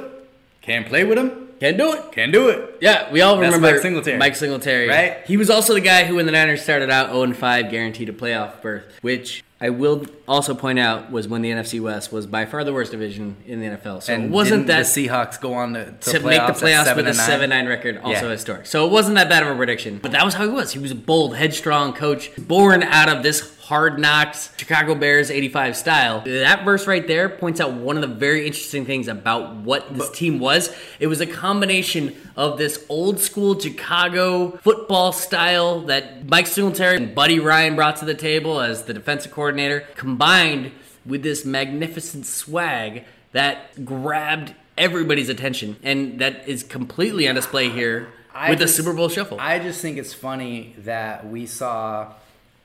can't 0.62 0.88
play 0.88 1.03
with 1.03 1.18
him, 1.18 1.50
Can't 1.60 1.77
do 1.77 1.94
it. 1.94 2.12
can't 2.12 2.32
do 2.32 2.50
it. 2.50 2.77
Yeah, 2.82 3.12
we 3.12 3.22
all 3.22 3.38
That's 3.38 3.53
remember 3.56 3.72
Mike 3.75 3.82
Singletary. 3.82 4.18
Mike 4.18 4.36
Singletary, 4.36 4.88
Right? 4.89 5.18
He 5.25 5.38
was 5.38 5.50
also 5.50 5.74
the 5.74 5.82
guy 5.82 6.03
who, 6.06 6.15
when 6.15 6.25
the 6.25 6.32
Niners 6.32 6.62
started 6.62 6.89
out 6.89 7.08
0 7.10 7.24
and 7.24 7.38
5, 7.38 7.72
guaranteed 7.72 8.10
a 8.10 8.13
playoff 8.13 8.62
berth, 8.62 8.84
which 9.01 9.44
I 9.63 9.70
will 9.70 10.05
also 10.27 10.53
point 10.53 10.77
out 10.77 11.10
was 11.10 11.25
when 11.29 11.41
the 11.41 11.50
NFC 11.50 11.79
West 11.79 12.12
was 12.12 12.27
by 12.27 12.43
far 12.46 12.65
the 12.65 12.74
worst 12.74 12.91
division 12.91 13.38
in 13.46 13.62
the 13.62 13.67
NFL. 13.67 14.03
So 14.03 14.13
And 14.13 14.25
it 14.25 14.29
wasn't 14.29 14.67
that 14.67 14.86
the 14.86 15.08
Seahawks 15.08 15.39
go 15.39 15.53
on 15.53 15.74
to, 15.75 15.86
to, 15.86 16.12
to 16.12 16.20
make 16.20 16.46
the 16.46 16.51
playoffs 16.51 16.93
with 16.93 17.08
a 17.08 17.13
7 17.13 17.50
9 17.50 17.67
record, 17.67 17.98
also 18.00 18.25
Yeah. 18.25 18.32
historic. 18.32 18.65
So 18.65 18.86
it 18.86 18.91
wasn't 18.91 19.15
that 19.15 19.29
bad 19.29 19.41
of 19.41 19.48
a 19.48 19.55
prediction. 19.55 20.00
But 20.01 20.12
that 20.12 20.25
was 20.25 20.34
how 20.34 20.43
he 20.43 20.50
was. 20.50 20.74
He 20.74 20.79
was 20.79 20.91
a 20.91 20.96
bold, 20.96 21.38
headstrong 21.38 21.93
coach, 21.93 22.29
born 22.38 22.84
out 22.84 23.08
of 23.08 23.24
this 23.24 23.39
hard 23.74 23.98
knocks 23.98 24.51
Chicago 24.56 24.94
Bears 24.94 25.32
85 25.32 25.75
style. 25.75 26.22
That 26.25 26.63
verse 26.63 26.86
right 26.86 27.08
there 27.08 27.27
points 27.27 27.60
out 27.60 27.74
one 27.74 27.96
of 27.98 28.01
the 28.08 28.15
very 28.15 28.46
interesting 28.46 28.86
things 28.86 29.08
about 29.08 29.56
what 29.56 29.96
this 29.96 30.12
team 30.12 30.38
was. 30.38 30.72
It 31.00 31.08
was 31.08 31.22
a 31.22 31.25
combination 31.25 32.15
of 32.38 32.60
this 32.60 32.86
old 32.88 33.20
school 33.20 33.60
Chicago 33.60 34.51
football 34.58 35.12
style 35.12 35.80
that 35.88 36.30
Mike 36.30 36.46
Singletary 36.46 36.98
and 36.98 37.15
Buddy 37.15 37.39
Ryan 37.39 37.75
brought 37.75 37.96
to 37.98 38.06
the 38.06 38.13
table 38.13 38.60
as 38.62 38.84
the 38.84 38.94
defensive 38.94 39.32
coordinator, 39.32 39.88
combined 39.96 40.72
with 41.03 41.24
this 41.24 41.44
magnificent 41.44 42.27
swag 42.27 43.06
that 43.32 43.84
grabbed 43.84 44.53
everybody's 44.77 45.30
attention 45.30 45.77
and 45.82 46.20
that 46.20 46.48
is 46.48 46.62
completely 46.62 47.27
on 47.27 47.34
display 47.34 47.70
here 47.70 48.08
I 48.36 48.51
with 48.51 48.60
just- 48.60 48.77
the 48.77 48.84
Super 48.84 48.96
Bowl 48.96 49.10
shuffle. 49.10 49.39
I 49.39 49.58
just 49.58 49.82
think 49.82 49.98
it's 49.98 50.13
funny 50.13 50.75
that 50.80 51.27
we 51.27 51.48
saw, 51.48 52.13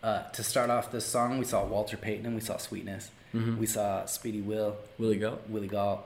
uh, 0.03 0.23
to 0.31 0.43
start 0.43 0.71
off 0.71 0.93
this 0.93 1.05
song, 1.05 1.39
we 1.39 1.45
saw 1.45 1.65
Walter 1.65 1.97
Payton 1.97 2.27
and 2.27 2.35
we 2.35 2.41
saw 2.41 2.57
Sweetness. 2.57 3.11
Mm-hmm. 3.35 3.59
We 3.59 3.67
saw 3.67 4.07
Speedy 4.07 4.41
Will, 4.41 4.77
Willie 4.99 5.19
go. 5.19 5.39
Willie 5.49 5.69
Gault, 5.69 6.01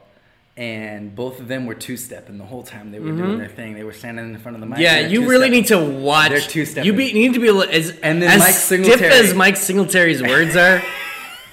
and 0.56 1.14
both 1.14 1.40
of 1.40 1.48
them 1.48 1.66
were 1.66 1.74
two 1.74 1.96
stepping 1.96 2.36
the 2.36 2.44
whole 2.44 2.62
time 2.62 2.90
they 2.90 3.00
were 3.00 3.12
doing 3.12 3.38
their 3.38 3.48
thing. 3.48 3.74
They 3.74 3.84
were 3.84 3.92
standing 3.92 4.34
in 4.34 4.38
front 4.38 4.56
of 4.56 4.60
the 4.60 4.66
mic. 4.66 4.74
Mm-hmm. 4.74 4.82
Yeah, 4.82 4.98
you 5.06 5.28
really 5.28 5.48
need 5.48 5.66
to 5.68 5.78
watch. 5.78 6.30
They're 6.30 6.40
two-stepping. 6.40 6.84
You 6.84 6.92
be, 6.92 7.12
need 7.12 7.34
to 7.34 7.40
be 7.40 7.48
as 7.48 7.90
And 8.00 8.20
then 8.20 8.30
as 8.30 8.40
Mike 8.40 8.54
stiff 8.54 9.00
as 9.00 9.34
Mike 9.34 9.56
Singletary's 9.56 10.22
words 10.22 10.56
are. 10.56 10.82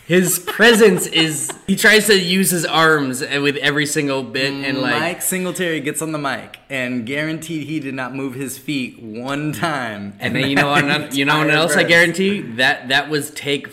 his 0.10 0.40
presence 0.40 1.06
is 1.06 1.52
he 1.68 1.76
tries 1.76 2.08
to 2.08 2.20
use 2.20 2.50
his 2.50 2.66
arms 2.66 3.22
with 3.22 3.56
every 3.58 3.86
single 3.86 4.24
bit 4.24 4.52
and 4.52 4.80
like 4.80 5.00
Mike 5.00 5.22
Singletary 5.22 5.82
gets 5.82 6.02
on 6.02 6.12
the 6.12 6.18
mic 6.18 6.58
and 6.68 7.06
guaranteed 7.06 7.68
he 7.68 7.80
did 7.80 7.94
not 7.94 8.16
move 8.16 8.34
his 8.34 8.58
feet 8.58 9.00
one 9.00 9.54
time. 9.54 10.16
and 10.20 10.36
then 10.36 10.50
you 10.50 10.56
know 10.56 10.68
what 10.68 11.14
you 11.14 11.26
know 11.26 11.38
what 11.38 11.52
else 11.52 11.76
I 11.76 11.84
guarantee 11.84 12.42
that 12.56 12.90
that 12.90 13.08
was 13.10 13.30
take 13.30 13.68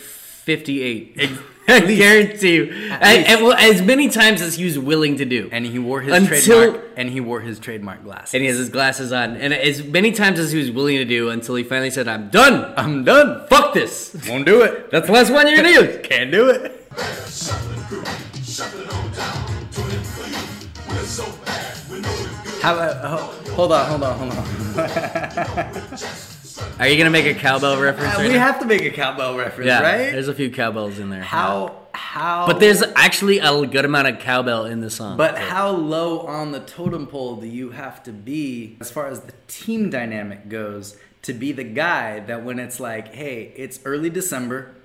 58 0.47 1.19
I 1.69 1.81
guarantee 1.81 2.55
you 2.55 2.63
and, 2.71 3.17
least. 3.17 3.29
and 3.29 3.43
well, 3.43 3.57
as 3.57 3.81
many 3.81 4.07
times 4.07 4.41
as 4.41 4.55
he 4.55 4.63
was 4.63 4.79
willing 4.79 5.17
to 5.17 5.25
do 5.25 5.49
And 5.51 5.65
he 5.65 5.77
wore 5.79 5.99
his 5.99 6.13
Until- 6.13 6.71
trademark 6.71 6.91
and 6.95 7.09
he 7.09 7.19
wore 7.19 7.41
his 7.41 7.59
trademark 7.59 8.01
glasses. 8.05 8.33
and 8.33 8.41
he 8.41 8.47
has 8.47 8.57
his 8.57 8.69
glasses 8.69 9.11
on 9.11 9.35
and 9.35 9.53
as 9.53 9.83
many 9.83 10.13
times 10.13 10.39
as 10.39 10.53
he 10.53 10.57
was 10.57 10.71
willing 10.71 10.95
to 10.95 11.03
do 11.03 11.29
until 11.29 11.55
he 11.55 11.63
finally 11.65 11.89
said 11.89 12.07
I'm 12.07 12.29
done 12.29 12.73
I'm 12.77 13.03
done. 13.03 13.45
fuck 13.49 13.73
this 13.73 14.15
Won't 14.29 14.45
do 14.45 14.61
it. 14.61 14.89
that's 14.91 15.07
the 15.07 15.11
last 15.13 15.29
one 15.29 15.45
you're 15.47 15.57
gonna 15.57 15.71
use 15.81 15.99
Can't 16.07 16.31
do 16.31 16.49
it. 16.51 16.87
Shuffling 17.27 17.81
crew, 17.89 18.03
shuffling 18.41 18.87
on 18.89 19.11
down, 19.11 19.45
doing 19.75 19.91
it 19.99 20.05
for 20.15 20.25
you. 20.31 20.95
We're 20.95 21.03
so 21.03 21.25
bad, 21.43 21.75
we 21.91 21.99
know 21.99 22.09
it's 22.09 22.51
good. 22.53 22.61
How 22.63 22.75
about, 22.75 22.95
ho- 23.03 23.51
hold 23.57 23.71
on, 23.73 23.85
hold 23.89 24.03
on, 24.03 24.13
hold 24.17 24.31
on. 24.31 26.27
are 26.79 26.87
you 26.87 26.97
gonna 26.97 27.09
make 27.09 27.25
a 27.25 27.33
cowbell 27.39 27.79
reference 27.81 28.15
uh, 28.15 28.17
right 28.19 28.27
we 28.27 28.33
now? 28.33 28.39
have 28.39 28.59
to 28.59 28.65
make 28.65 28.83
a 28.83 28.91
cowbell 28.91 29.37
reference, 29.37 29.67
yeah 29.67 29.81
right? 29.81 30.11
there's 30.11 30.27
a 30.27 30.33
few 30.33 30.49
cowbells 30.51 30.99
in 30.99 31.09
there 31.09 31.21
how 31.21 31.87
how 31.97 32.45
But 32.45 32.59
there's 32.59 32.83
actually 32.95 33.39
a 33.39 33.65
good 33.65 33.83
amount 33.83 34.07
of 34.07 34.19
cowbell 34.19 34.65
in 34.65 34.81
the 34.81 34.89
song. 34.89 35.17
But 35.17 35.37
how 35.37 35.71
low 35.71 36.19
on 36.21 36.51
the 36.51 36.59
totem 36.59 37.07
pole 37.07 37.37
do 37.37 37.47
you 37.47 37.71
have 37.71 38.03
to 38.03 38.11
be 38.11 38.77
as 38.79 38.91
far 38.91 39.07
as 39.07 39.21
the 39.21 39.33
team 39.47 39.89
dynamic 39.89 40.47
goes 40.47 40.95
to 41.23 41.33
be 41.33 41.51
the 41.51 41.63
guy 41.63 42.19
that 42.21 42.45
when 42.45 42.59
it's 42.59 42.79
like, 42.79 43.13
hey, 43.13 43.51
it's 43.55 43.79
early 43.83 44.09
December, 44.09 44.75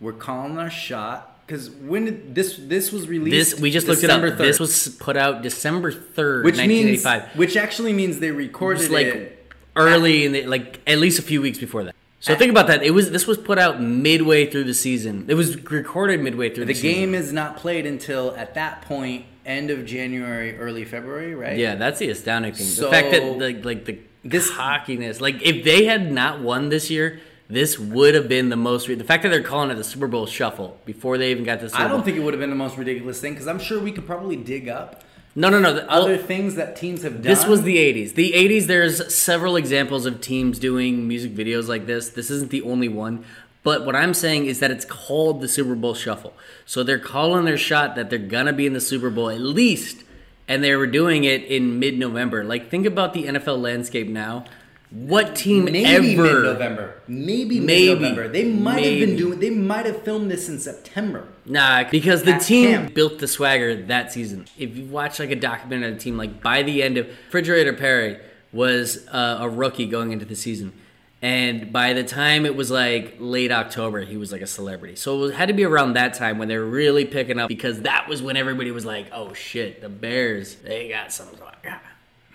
we're 0.00 0.12
calling 0.12 0.58
our 0.58 0.70
shot 0.70 1.40
because 1.46 1.70
when 1.70 2.04
did 2.04 2.34
this 2.34 2.56
this 2.58 2.92
was 2.92 3.08
released? 3.08 3.52
this 3.52 3.60
we 3.60 3.70
just 3.70 3.86
December 3.86 4.26
looked 4.28 4.40
it 4.40 4.42
up. 4.42 4.46
This 4.46 4.60
was 4.60 4.88
put 5.00 5.16
out 5.16 5.42
December 5.42 5.90
third, 5.90 6.44
which 6.44 6.58
means 6.58 7.02
1985. 7.02 7.38
which 7.38 7.56
actually 7.56 7.94
means 7.94 8.18
they 8.18 8.30
recorded 8.30 8.90
like 8.90 9.06
it. 9.06 9.37
Early 9.76 10.24
in 10.24 10.32
the 10.32 10.46
like 10.46 10.80
at 10.86 10.98
least 10.98 11.18
a 11.18 11.22
few 11.22 11.40
weeks 11.40 11.58
before 11.58 11.84
that. 11.84 11.94
So 12.20 12.34
think 12.34 12.50
about 12.50 12.66
that. 12.66 12.82
It 12.82 12.90
was 12.90 13.10
this 13.10 13.26
was 13.26 13.38
put 13.38 13.58
out 13.58 13.80
midway 13.80 14.46
through 14.46 14.64
the 14.64 14.74
season. 14.74 15.26
It 15.28 15.34
was 15.34 15.62
recorded 15.70 16.20
midway 16.20 16.52
through 16.52 16.64
the, 16.64 16.74
The 16.74 16.80
game 16.82 17.14
is 17.14 17.32
not 17.32 17.56
played 17.56 17.86
until 17.86 18.34
at 18.36 18.54
that 18.54 18.82
point, 18.82 19.26
end 19.46 19.70
of 19.70 19.86
January, 19.86 20.58
early 20.58 20.84
February, 20.84 21.34
right? 21.34 21.56
Yeah, 21.56 21.76
that's 21.76 22.00
the 22.00 22.10
astounding 22.10 22.54
thing. 22.54 22.66
So- 22.66 22.86
the 22.86 22.90
fact 22.90 23.12
that 23.12 23.38
the, 23.38 23.62
like 23.62 23.84
the 23.84 23.98
This- 24.24 24.50
cockiness, 24.50 25.20
like 25.20 25.42
if 25.42 25.64
they 25.64 25.84
had 25.84 26.10
not 26.10 26.40
won 26.40 26.70
this 26.70 26.90
year, 26.90 27.20
this 27.48 27.78
would 27.78 28.14
have 28.14 28.28
been 28.28 28.48
the 28.48 28.56
most. 28.56 28.88
Re- 28.88 28.94
the 28.96 29.04
fact 29.04 29.22
that 29.22 29.30
they're 29.30 29.42
calling 29.42 29.70
it 29.70 29.76
the 29.76 29.84
Super 29.84 30.06
Bowl 30.08 30.26
Shuffle 30.26 30.78
before 30.84 31.18
they 31.18 31.30
even 31.30 31.44
got 31.44 31.60
Super 31.60 31.76
I 31.76 31.88
don't 31.88 32.04
think 32.04 32.16
it 32.16 32.20
would 32.20 32.34
have 32.34 32.40
been 32.40 32.50
the 32.50 32.56
most 32.56 32.76
ridiculous 32.76 33.20
thing 33.20 33.32
because 33.32 33.46
I'm 33.46 33.58
sure 33.58 33.80
we 33.80 33.92
could 33.92 34.06
probably 34.06 34.36
dig 34.36 34.68
up 34.68 35.04
No, 35.38 35.48
no, 35.48 35.60
no. 35.60 35.72
the- 35.72 35.88
other 35.88 36.16
well, 36.16 36.26
things 36.26 36.56
that 36.56 36.74
teams 36.74 37.02
have 37.02 37.14
done. 37.14 37.22
This 37.22 37.46
was 37.46 37.62
the 37.62 37.76
80s. 37.76 38.14
The 38.14 38.32
80s, 38.32 38.66
there's 38.66 39.14
several 39.14 39.54
examples 39.54 40.04
of 40.04 40.20
teams 40.20 40.58
doing 40.58 41.06
music 41.06 41.32
videos 41.32 41.68
like 41.68 41.86
this. 41.86 42.08
This 42.08 42.28
isn't 42.28 42.50
the 42.50 42.62
only 42.62 42.88
one. 42.88 43.24
But 43.62 43.86
what 43.86 43.94
I'm 43.94 44.14
saying 44.14 44.46
is 44.46 44.58
that 44.58 44.72
it's 44.72 44.84
called 44.84 45.40
the 45.40 45.46
Super 45.46 45.76
Bowl 45.76 45.94
Shuffle. 45.94 46.34
So 46.66 46.82
they're 46.82 46.98
calling 46.98 47.44
their 47.44 47.56
shot 47.56 47.94
that 47.94 48.10
they're 48.10 48.18
going 48.18 48.46
to 48.46 48.52
be 48.52 48.66
in 48.66 48.72
the 48.72 48.80
Super 48.80 49.10
Bowl 49.10 49.30
at 49.30 49.40
least. 49.40 50.04
And 50.48 50.64
they 50.64 50.74
were 50.74 50.86
doing 50.86 51.22
it 51.22 51.44
in 51.44 51.78
mid 51.78 51.98
November. 51.98 52.42
Like, 52.42 52.68
think 52.68 52.86
about 52.86 53.12
the 53.14 53.24
NFL 53.24 53.60
landscape 53.60 54.08
now. 54.08 54.44
What 54.90 55.36
team 55.36 55.66
maybe 55.66 56.14
ever. 56.14 56.22
mid-November. 56.22 56.94
Maybe, 57.06 57.60
Maybe. 57.60 57.88
mid-November. 58.00 58.28
They 58.28 58.44
might 58.44 58.84
have 58.84 58.98
been 59.06 59.16
doing. 59.16 59.38
They 59.38 59.50
might 59.50 59.84
have 59.84 60.02
filmed 60.02 60.30
this 60.30 60.48
in 60.48 60.58
September. 60.58 61.28
Nah, 61.44 61.84
because 61.90 62.22
the 62.22 62.32
At 62.34 62.42
team 62.42 62.70
camp. 62.70 62.94
built 62.94 63.18
the 63.18 63.28
swagger 63.28 63.82
that 63.86 64.12
season. 64.12 64.46
If 64.58 64.76
you 64.76 64.86
watch 64.86 65.18
like 65.18 65.30
a 65.30 65.36
documentary 65.36 65.88
on 65.88 65.94
the 65.94 66.00
team, 66.00 66.16
like 66.16 66.42
by 66.42 66.62
the 66.62 66.82
end 66.82 66.96
of 66.96 67.06
Refrigerator 67.26 67.74
Perry 67.74 68.18
was 68.52 69.06
uh, 69.08 69.38
a 69.40 69.48
rookie 69.48 69.86
going 69.86 70.10
into 70.12 70.24
the 70.24 70.34
season, 70.36 70.72
and 71.20 71.70
by 71.70 71.92
the 71.92 72.02
time 72.04 72.46
it 72.46 72.56
was 72.56 72.70
like 72.70 73.16
late 73.18 73.52
October, 73.52 74.00
he 74.00 74.16
was 74.16 74.32
like 74.32 74.40
a 74.40 74.46
celebrity. 74.46 74.96
So 74.96 75.16
it 75.16 75.18
was- 75.20 75.32
had 75.34 75.48
to 75.48 75.54
be 75.54 75.64
around 75.64 75.92
that 75.94 76.14
time 76.14 76.38
when 76.38 76.48
they 76.48 76.56
were 76.56 76.64
really 76.64 77.04
picking 77.04 77.38
up 77.38 77.48
because 77.48 77.82
that 77.82 78.08
was 78.08 78.22
when 78.22 78.38
everybody 78.38 78.70
was 78.70 78.86
like, 78.86 79.08
"Oh 79.12 79.34
shit, 79.34 79.82
the 79.82 79.90
Bears, 79.90 80.54
they 80.54 80.88
got 80.88 81.12
some 81.12 81.28
swagger." 81.36 81.78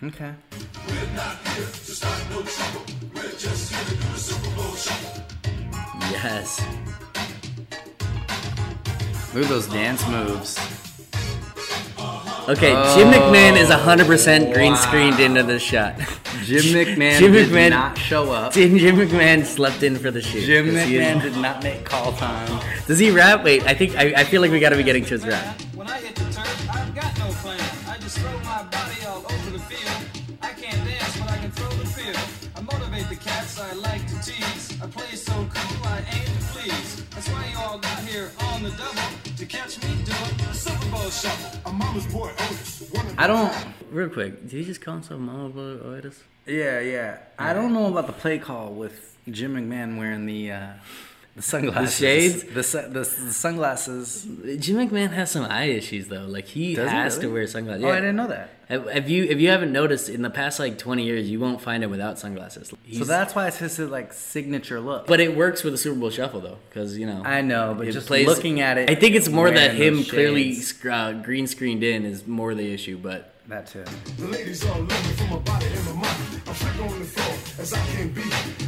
Okay. 0.04 0.34
No 1.14 1.22
Yes. 6.12 6.60
Look 9.32 9.44
at 9.44 9.48
those 9.48 9.66
dance 9.66 10.06
moves. 10.08 10.58
Okay, 12.46 12.72
Jim 12.94 13.08
oh. 13.08 13.12
McMahon 13.14 13.56
is 13.56 13.70
100% 13.70 14.52
green 14.52 14.76
screened 14.76 15.20
into 15.20 15.42
the 15.42 15.58
shot. 15.58 15.96
Jim 16.44 16.62
McMahon 16.64 17.18
Jim 17.18 17.32
did 17.32 17.48
McMahon- 17.48 17.70
not 17.70 17.96
show 17.96 18.30
up. 18.30 18.52
Jim, 18.52 18.76
Jim 18.76 18.96
McMahon 18.98 19.46
slept 19.46 19.82
in 19.82 19.96
for 19.96 20.10
the 20.10 20.20
shoot. 20.20 20.44
Jim 20.44 20.66
McMahon 20.66 21.22
did 21.22 21.36
not 21.38 21.62
make 21.62 21.86
call 21.86 22.12
time. 22.12 22.62
Does 22.86 22.98
he 22.98 23.10
rap? 23.10 23.42
Wait, 23.42 23.64
I 23.64 23.72
think 23.72 23.96
I, 23.96 24.12
I 24.20 24.24
feel 24.24 24.42
like 24.42 24.50
we 24.50 24.60
got 24.60 24.70
to 24.70 24.76
be 24.76 24.82
getting 24.82 25.04
to 25.06 25.10
his 25.14 25.26
rap. 25.26 25.58
Throw 28.18 28.38
my 28.40 28.62
body 28.64 28.98
all 29.06 29.22
over 29.34 29.50
the 29.50 29.58
field. 29.58 30.26
I 30.42 30.52
can't 30.52 30.80
dance, 30.86 31.16
but 31.18 31.30
I 31.30 31.38
can 31.38 31.50
throw 31.50 31.70
the 31.70 31.86
field. 31.86 32.18
I 32.56 32.60
motivate 32.60 33.08
the 33.08 33.16
cats 33.16 33.60
I 33.60 33.72
like 33.72 34.06
to 34.08 34.16
tease. 34.22 34.80
I 34.82 34.86
play 34.86 35.16
so 35.16 35.32
cool, 35.32 35.86
I 35.86 35.98
aim 35.98 36.24
to 36.24 36.42
please. 36.52 37.04
That's 37.10 37.28
why 37.28 37.46
you 37.50 37.58
all 37.58 37.78
got 37.78 37.98
here 38.00 38.30
on 38.50 38.62
the 38.62 38.70
double 38.70 39.08
to 39.36 39.46
catch 39.46 39.82
me 39.82 39.88
doing 40.04 40.36
the 40.38 40.52
Super 40.52 40.86
Bowl 40.90 41.10
shuffle. 41.10 41.60
A 41.70 41.72
mama's 41.72 42.06
boy 42.06 42.30
Otis, 42.30 42.92
I 43.18 43.26
don't. 43.26 43.52
Real 43.90 44.08
quick, 44.08 44.42
did 44.42 44.52
he 44.52 44.64
just 44.64 44.80
call 44.80 44.94
himself 44.94 45.20
Mama 45.20 45.48
Boy 45.50 45.78
Otis? 45.84 46.22
Yeah, 46.46 46.80
yeah. 46.80 47.18
I 47.38 47.52
don't 47.52 47.72
know 47.72 47.86
about 47.86 48.06
the 48.06 48.12
play 48.12 48.38
call 48.38 48.72
with 48.72 49.16
Jim 49.30 49.54
McMahon 49.54 49.96
wearing 49.98 50.26
the 50.26 50.52
uh, 50.52 50.66
the 51.36 51.42
sunglasses, 51.42 51.96
shades? 51.96 52.44
the, 52.44 52.62
su- 52.62 52.88
the, 52.88 53.00
the 53.00 53.04
sunglasses. 53.04 54.24
Jim 54.58 54.76
McMahon 54.76 55.10
has 55.10 55.30
some 55.32 55.44
eye 55.44 55.64
issues 55.64 56.08
though. 56.08 56.26
Like 56.26 56.46
he 56.46 56.74
Does 56.74 56.90
he 56.90 56.96
has 56.96 57.18
to 57.18 57.28
wear 57.28 57.46
sunglasses. 57.46 57.84
Oh, 57.84 57.88
I 57.90 57.96
didn't 57.96 58.16
know 58.16 58.28
that. 58.28 58.50
Have, 58.68 58.88
have 58.88 59.10
you 59.10 59.24
if 59.24 59.40
you 59.40 59.48
haven't 59.48 59.72
noticed 59.72 60.08
in 60.08 60.22
the 60.22 60.30
past 60.30 60.58
like 60.58 60.78
20 60.78 61.04
years, 61.04 61.28
you 61.28 61.40
won't 61.40 61.60
find 61.60 61.82
him 61.82 61.90
without 61.90 62.18
sunglasses. 62.18 62.72
So 62.92 63.04
that's 63.04 63.34
why 63.34 63.48
it's 63.48 63.58
his 63.58 63.78
like 63.78 64.12
signature 64.12 64.80
look. 64.80 65.06
But 65.06 65.20
it 65.20 65.36
works 65.36 65.64
with 65.64 65.74
the 65.74 65.78
Super 65.78 65.98
Bowl 65.98 66.10
Shuffle 66.10 66.40
though, 66.40 66.58
because 66.68 66.96
you 66.96 67.06
know. 67.06 67.22
I 67.24 67.42
know, 67.42 67.74
but 67.76 67.90
just 67.90 68.06
plays- 68.06 68.26
looking 68.26 68.60
at 68.60 68.78
it, 68.78 68.88
I 68.88 68.94
think 68.94 69.16
it's 69.16 69.28
more 69.28 69.50
that 69.50 69.74
him 69.74 70.04
clearly 70.04 70.56
uh, 70.88 71.12
green 71.14 71.46
screened 71.46 71.82
in 71.82 72.06
is 72.06 72.26
more 72.26 72.54
the 72.54 72.72
issue. 72.72 72.96
But 72.96 73.33
that 73.48 73.66
too. 73.66 73.84
The 74.18 74.26
ladies 74.28 74.64
all 74.64 74.80
love 74.80 74.88
me 74.88 75.12
for 75.14 75.24
my 75.34 75.38
body 75.38 75.66
and 75.66 75.84
my 75.86 75.92
mind. 75.92 76.42
I'm 76.46 76.54
slick 76.54 76.80
on 76.80 76.98
the 76.98 77.04
floor 77.04 77.36
as 77.62 77.72
I 77.72 77.78
can 77.94 78.08
be. 78.12 78.22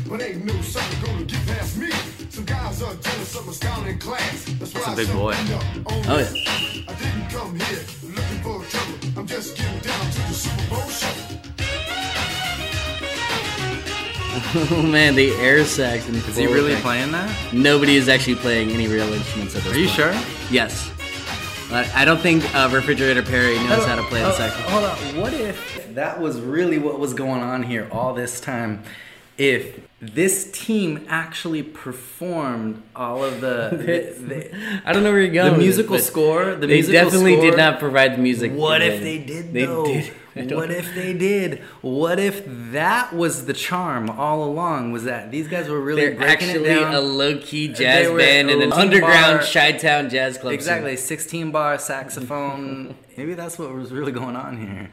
But 0.08 0.22
ain't 0.22 0.44
no 0.44 0.60
sucker 0.62 1.06
gonna 1.06 1.24
get 1.24 1.46
past 1.46 1.76
me. 1.78 1.90
Some 2.30 2.44
guys 2.44 2.82
are 2.82 2.94
jealous 2.94 3.36
of 3.36 3.46
my 3.46 3.52
style 3.52 3.84
and 3.84 4.00
class. 4.00 4.44
That's 4.58 4.74
why 4.74 4.80
That's 4.80 4.86
a 4.86 4.90
I 4.90 4.94
big 4.96 5.06
shut 5.06 5.16
boy. 5.16 5.32
them 5.32 5.58
up 5.86 5.92
on 5.92 6.04
Oh, 6.08 6.18
yeah. 6.18 6.84
I 6.88 6.94
didn't 6.94 7.28
come 7.30 7.58
here 7.58 7.84
looking 8.02 8.40
for 8.42 8.64
trouble. 8.64 9.18
I'm 9.20 9.26
just 9.26 9.56
getting 9.56 9.78
down 9.80 10.10
to 10.10 10.18
the 10.28 10.34
Super 10.34 10.68
Bowl 10.70 10.88
show. 10.88 11.12
oh 14.76 14.82
man, 14.82 15.14
the 15.14 15.30
air 15.36 15.64
sax 15.64 16.06
and 16.08 16.16
Is 16.16 16.36
he 16.36 16.46
really 16.46 16.76
playing 16.76 17.12
that? 17.12 17.34
Nobody 17.54 17.96
is 17.96 18.08
actually 18.08 18.36
playing 18.36 18.70
any 18.70 18.86
real 18.86 19.10
instruments 19.12 19.56
at 19.56 19.62
this 19.62 19.72
Are 19.72 19.78
you 19.78 19.86
point. 19.86 19.96
sure? 19.96 20.14
Yes. 20.50 20.90
But 21.68 21.92
I 21.94 22.04
don't 22.04 22.20
think 22.20 22.44
uh, 22.54 22.68
Refrigerator 22.72 23.22
Perry 23.22 23.56
knows 23.56 23.84
how 23.86 23.96
to 23.96 24.02
play 24.04 24.20
the 24.22 24.28
Oh, 24.28 24.32
saxophone. 24.32 24.70
Hold 24.70 24.84
on. 24.84 25.20
What 25.20 25.34
if 25.34 25.92
that 25.94 26.20
was 26.20 26.40
really 26.40 26.78
what 26.78 27.00
was 27.00 27.12
going 27.12 27.42
on 27.42 27.62
here 27.64 27.88
all 27.90 28.14
this 28.14 28.40
time? 28.40 28.84
If 29.38 29.80
this 30.00 30.50
team 30.50 31.04
actually 31.08 31.62
performed 31.62 32.82
all 32.94 33.22
of 33.24 33.40
the, 33.42 33.68
the, 33.72 34.24
the- 34.26 34.80
I 34.84 34.92
don't 34.92 35.02
know 35.02 35.10
where 35.12 35.20
you're 35.20 35.32
going. 35.34 35.52
the 35.52 35.58
musical 35.58 35.98
score, 35.98 36.54
the 36.54 36.66
they 36.66 36.74
musical 36.76 37.04
definitely 37.04 37.34
score, 37.36 37.50
did 37.50 37.56
not 37.56 37.78
provide 37.78 38.14
the 38.14 38.18
music. 38.18 38.52
What 38.52 38.80
if 38.82 39.02
they 39.02 39.18
did 39.18 39.52
They 39.52 39.66
though? 39.66 39.84
did. 39.86 40.12
What 40.36 40.70
if 40.70 40.94
they 40.94 41.14
did? 41.14 41.60
What 41.80 42.18
if 42.18 42.42
that 42.72 43.14
was 43.14 43.46
the 43.46 43.54
charm 43.54 44.10
all 44.10 44.44
along? 44.44 44.92
Was 44.92 45.04
that 45.04 45.30
these 45.30 45.48
guys 45.48 45.66
were 45.66 45.80
really 45.80 46.10
They're 46.10 46.28
actually 46.28 46.68
a 46.74 47.00
low 47.00 47.38
key 47.38 47.68
jazz 47.68 48.08
band 48.14 48.50
in 48.50 48.60
an 48.60 48.70
underground 48.70 49.46
Chi 49.50 49.72
Town 49.72 50.10
jazz 50.10 50.36
club. 50.36 50.50
scene. 50.50 50.54
exactly, 50.54 50.96
16 50.96 51.52
bar 51.52 51.78
saxophone. 51.78 52.96
Maybe 53.16 53.32
that's 53.32 53.58
what 53.58 53.72
was 53.74 53.92
really 53.92 54.12
going 54.12 54.36
on 54.36 54.58
here. 54.58 54.90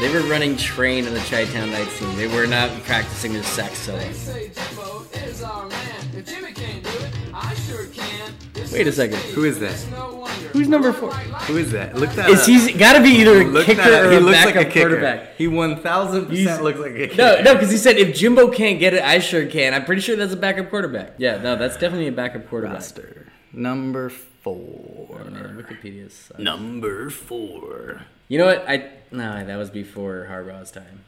They 0.00 0.12
were 0.12 0.20
running 0.28 0.56
train 0.56 1.06
in 1.06 1.14
the 1.14 1.20
Chi 1.20 1.44
Town 1.46 1.70
night 1.70 1.86
scene. 1.88 2.16
They 2.16 2.26
were 2.26 2.46
not 2.46 2.70
practicing 2.82 3.32
their 3.32 3.44
sax 3.44 3.78
solo. 3.78 4.00
Say 4.12 4.50
Jimbo 4.50 5.06
is 5.24 5.42
our 5.42 5.68
man. 5.68 5.80
If 6.16 6.26
Jimmy 6.26 6.52
can't 6.52 6.82
do 6.82 6.90
it, 6.90 7.12
I 7.32 7.54
sure 7.54 7.86
can. 7.86 8.32
This 8.52 8.72
Wait 8.72 8.86
a 8.88 8.92
second. 8.92 9.18
Who 9.18 9.44
is 9.44 9.60
that? 9.60 9.70
It's 9.70 9.90
no 9.90 10.14
wonder. 10.16 10.48
Who's 10.48 10.68
number 10.68 10.92
four? 10.92 11.12
Who 11.12 11.56
is 11.58 11.70
that? 11.72 11.94
Look 11.96 12.10
that 12.12 12.28
Is 12.28 12.40
up. 12.40 12.46
he's 12.46 12.76
got 12.76 12.94
to 12.94 13.02
be 13.02 13.10
either 13.10 13.40
a 13.40 13.44
Look 13.44 13.66
kicker 13.66 13.82
that 13.82 14.04
or 14.04 14.10
he 14.10 14.16
a 14.16 14.20
looks 14.20 14.36
backup 14.38 14.54
like 14.56 14.66
a 14.66 14.70
kicker. 14.70 14.88
quarterback? 14.88 15.36
He 15.36 15.46
1000% 15.46 16.60
looks 16.60 16.78
like 16.80 16.90
a 16.90 16.94
kicker. 16.94 17.16
No, 17.16 17.40
no, 17.42 17.54
because 17.54 17.70
he 17.70 17.76
said 17.76 17.96
if 17.96 18.16
Jimbo 18.16 18.50
can't 18.50 18.78
get 18.80 18.94
it, 18.94 19.02
I 19.02 19.20
sure 19.20 19.46
can. 19.46 19.74
I'm 19.74 19.84
pretty 19.84 20.02
sure 20.02 20.16
that's 20.16 20.32
a 20.32 20.36
backup 20.36 20.70
quarterback. 20.70 21.14
Yeah, 21.18 21.38
no, 21.40 21.54
that's 21.56 21.74
definitely 21.76 22.08
a 22.08 22.12
backup 22.12 22.48
quarterback. 22.48 22.74
Roster. 22.74 23.26
Number 23.52 24.10
four. 24.44 25.24
Wikipedia 25.56 26.10
sucks. 26.10 26.38
Number 26.38 27.10
four. 27.10 28.02
You 28.28 28.38
know 28.38 28.46
what? 28.46 28.64
I 28.68 28.90
no, 29.10 29.44
that 29.44 29.56
was 29.56 29.70
before 29.70 30.28
Harbaugh's 30.30 30.70
time. 30.70 31.00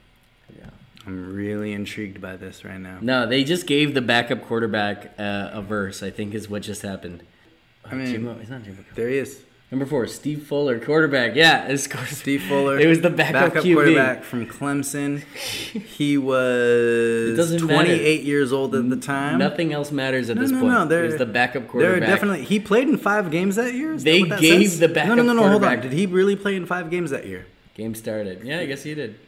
Yeah. 0.59 0.71
I'm 1.07 1.35
really 1.35 1.73
intrigued 1.73 2.21
by 2.21 2.37
this 2.37 2.65
right 2.65 2.81
now. 2.81 2.99
No, 3.01 3.27
they 3.27 3.45
just 3.45 3.67
gave 3.67 3.95
the 3.95 4.01
backup 4.01 4.43
quarterback 4.43 5.15
uh, 5.19 5.51
a 5.53 5.63
verse. 5.63 6.03
I 6.03 6.11
think 6.11 6.35
is 6.35 6.49
what 6.49 6.63
just 6.63 6.83
happened. 6.83 7.23
I 7.85 7.95
mean, 7.95 8.07
Jimbo, 8.07 8.39
it's 8.41 8.51
not 8.51 8.65
Jimbo. 8.65 8.85
there 8.97 9.09
he 9.09 9.19
is. 9.19 9.43
Number 9.71 9.85
four, 9.85 10.07
Steve 10.07 10.45
Fuller, 10.45 10.79
quarterback. 10.79 11.35
Yeah, 11.35 11.67
it's 11.69 11.89
course 11.89 12.11
Steve 12.19 12.43
Fuller. 12.45 12.79
It 12.79 12.87
was 12.87 13.01
the 13.01 13.11
backup, 13.11 13.53
QB. 13.65 13.75
quarterback 13.75 14.23
from 14.23 14.47
Clemson. 14.47 15.23
He 15.25 16.17
was 16.17 17.37
doesn't 17.37 17.61
28 17.67 18.23
years 18.23 18.53
old 18.53 18.75
at 18.77 18.89
the 18.89 18.97
time. 18.97 19.39
Nothing 19.39 19.73
else 19.73 19.91
matters 19.91 20.31
at 20.31 20.37
No, 20.37 20.43
this 20.43 20.51
no, 20.53 20.61
point. 20.61 20.73
no. 20.73 20.87
They're, 20.87 21.03
was 21.05 21.17
the 21.17 21.27
backup 21.27 21.67
quarterback. 21.67 22.09
definitely. 22.09 22.45
He 22.45 22.61
played 22.61 22.89
in 22.89 22.97
five 22.97 23.31
games 23.33 23.57
that 23.57 23.75
year. 23.75 23.93
Is 23.95 24.05
that 24.05 24.11
They 24.11 24.21
what 24.21 24.29
that 24.31 24.41
gave 24.41 24.71
says? 24.71 24.79
the 24.79 24.89
backup 24.89 25.17
No, 25.17 25.23
no, 25.23 25.33
no, 25.33 25.43
no. 25.43 25.49
Hold 25.49 25.65
on. 25.65 25.81
Did 25.81 25.93
he 25.93 26.07
really 26.07 26.37
play 26.37 26.55
in 26.55 26.65
five 26.67 26.89
games 26.91 27.11
that 27.11 27.27
year? 27.27 27.47
Game 27.75 27.95
started. 27.97 28.43
Yeah, 28.45 28.61
I 28.61 28.67
guess 28.67 28.85
he 28.85 28.95
did. 28.95 29.19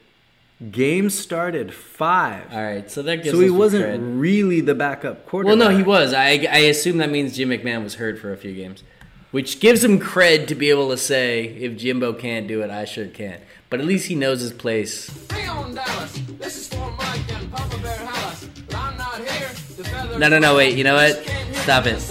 Game 0.71 1.09
started 1.11 1.73
five. 1.75 2.45
All 2.53 2.63
right, 2.63 2.91
so 2.91 3.03
that 3.03 3.23
gives. 3.23 3.31
So 3.37 3.41
he 3.43 3.51
wasn't 3.51 4.19
really 4.21 4.61
the 4.61 4.75
backup 4.75 5.27
quarterback. 5.27 5.59
Well, 5.59 5.71
no, 5.71 5.77
he 5.77 5.83
was. 5.85 6.13
I 6.13 6.31
I 6.51 6.59
assume 6.71 6.99
that 6.99 7.11
means 7.11 7.37
Jim 7.37 7.51
McMahon 7.51 7.85
was 7.85 7.95
hurt 7.97 8.19
for 8.19 8.33
a 8.33 8.37
few 8.37 8.53
games, 8.55 8.83
which 9.31 9.61
gives 9.61 9.85
him 9.85 10.01
cred 10.01 10.47
to 10.49 10.55
be 10.55 10.71
able 10.71 10.89
to 10.91 10.97
say 10.97 11.45
if 11.45 11.77
Jimbo 11.77 12.15
can't 12.15 12.47
do 12.49 12.63
it, 12.63 12.71
I 12.71 12.85
sure 12.85 13.07
can. 13.07 13.41
But 13.71 13.81
at 13.81 13.87
least 13.87 14.07
he 14.09 14.15
knows 14.15 14.41
his 14.41 14.53
place. 14.53 15.11
Hey 15.31 15.47
on 15.47 15.75
Dallas, 15.75 16.19
this 16.39 16.57
is 16.57 16.69
for 16.69 16.91
Mike 16.93 17.31
and 17.33 17.53
Papa 17.53 17.77
Bear 17.79 17.97
Halas, 17.99 18.49
but 18.67 18.75
I'm 18.77 18.97
not 18.97 19.17
here 19.19 19.49
to 19.49 19.55
feather. 19.85 20.19
No, 20.19 20.29
no, 20.29 20.39
no, 20.39 20.57
wait. 20.57 20.77
You 20.77 20.85
know 20.85 20.95
what? 20.95 21.23
Stop 21.57 21.85
it. 21.87 22.03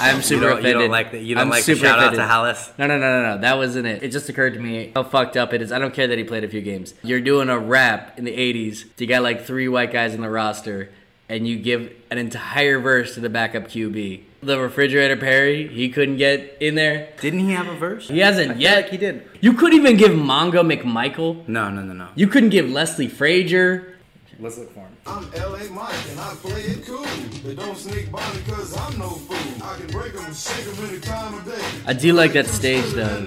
I'm 0.00 0.22
super 0.22 0.48
don't- 0.48 0.64
you 0.64 0.72
don't 0.72 0.90
like 0.90 1.12
the- 1.12 1.18
you 1.20 1.34
don't 1.34 1.42
I'm 1.42 1.48
like 1.50 1.60
the 1.64 1.74
super 1.74 1.86
shout 1.86 1.98
out 1.98 2.14
to 2.14 2.20
Halas? 2.20 2.70
No, 2.78 2.86
no, 2.86 2.98
no, 2.98 3.22
no, 3.22 3.34
no. 3.36 3.40
That 3.42 3.58
wasn't 3.58 3.86
it. 3.86 4.02
It 4.02 4.12
just 4.12 4.28
occurred 4.30 4.54
to 4.54 4.60
me 4.60 4.92
how 4.94 5.02
fucked 5.02 5.36
up 5.36 5.52
it 5.52 5.60
is. 5.62 5.70
I 5.72 5.78
don't 5.78 5.92
care 5.94 6.06
that 6.06 6.16
he 6.18 6.24
played 6.24 6.44
a 6.44 6.48
few 6.48 6.62
games. 6.62 6.94
You're 7.02 7.20
doing 7.20 7.48
a 7.50 7.58
rap 7.58 8.18
in 8.18 8.24
the 8.24 8.32
'80s. 8.36 8.84
You 8.98 9.06
got 9.06 9.22
like 9.22 9.44
three 9.44 9.68
white 9.68 9.92
guys 9.92 10.14
in 10.14 10.22
the 10.22 10.30
roster, 10.30 10.88
and 11.28 11.46
you 11.46 11.58
give 11.58 11.92
an 12.10 12.16
entire 12.18 12.78
verse 12.80 13.14
to 13.14 13.20
the 13.20 13.28
backup 13.28 13.64
QB. 13.68 14.22
The 14.44 14.60
refrigerator 14.60 15.16
Perry, 15.16 15.68
he 15.68 15.88
couldn't 15.88 16.18
get 16.18 16.58
in 16.60 16.74
there. 16.74 17.08
Didn't 17.22 17.40
he 17.40 17.52
have 17.52 17.66
a 17.66 17.74
verse? 17.76 18.08
He 18.08 18.18
hasn't 18.18 18.52
I 18.52 18.54
yet. 18.56 18.82
like 18.82 18.90
he 18.90 18.98
did. 18.98 19.26
You 19.40 19.54
couldn't 19.54 19.78
even 19.78 19.96
give 19.96 20.10
Mongo 20.10 20.60
McMichael. 20.62 21.48
No, 21.48 21.70
no, 21.70 21.80
no, 21.80 21.94
no. 21.94 22.08
You 22.14 22.26
couldn't 22.26 22.50
give 22.50 22.68
Leslie 22.68 23.08
Frazier. 23.08 23.96
Let's 24.38 24.58
look 24.58 24.74
for 24.74 24.80
him. 24.80 24.96
I'm 25.06 25.30
L.A. 25.34 25.64
Mike 25.70 25.94
and 26.10 26.20
I 26.20 26.34
play 26.42 26.60
it 26.60 26.84
cool. 26.84 27.04
They 27.44 27.54
don't 27.54 27.76
sneak 27.76 28.10
by 28.12 28.20
me 28.34 28.40
cause 28.46 28.76
I'm 28.76 28.98
no 28.98 29.08
fool. 29.10 29.64
I 29.66 29.76
can 29.78 29.86
break 29.86 30.12
them, 30.12 30.34
shake 30.34 30.64
them 30.66 30.90
any 30.90 31.00
time 31.00 31.34
of 31.34 31.44
day. 31.46 31.64
I 31.86 31.94
do 31.94 32.12
like 32.12 32.32
that 32.34 32.46
stage 32.46 32.92
though. 32.92 33.24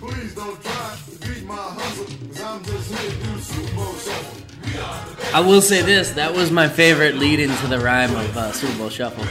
And 0.00 0.10
make 0.10 0.14
'em 0.14 0.18
pay. 0.18 0.28
So 0.28 0.34
Please 0.34 0.34
don't 0.34 0.62
try 0.62 0.96
to 0.96 1.28
beat 1.28 1.44
my 1.44 1.54
hustle 1.56 2.04
cause 2.04 2.40
I'm 2.42 2.64
just 2.64 2.88
here 2.94 3.10
to 3.10 3.16
do 3.26 3.40
Super 3.40 3.74
Bowl 3.74 3.94
shuffle. 3.94 4.44
I 5.34 5.40
will 5.40 5.60
say 5.62 5.82
this: 5.82 6.10
that 6.12 6.34
was 6.34 6.50
my 6.50 6.68
favorite 6.68 7.16
lead 7.16 7.40
into 7.40 7.66
the 7.66 7.78
rhyme 7.80 8.14
of 8.14 8.36
uh, 8.36 8.52
Super 8.52 8.76
Bowl 8.78 8.88
Shuffle. 8.90 9.24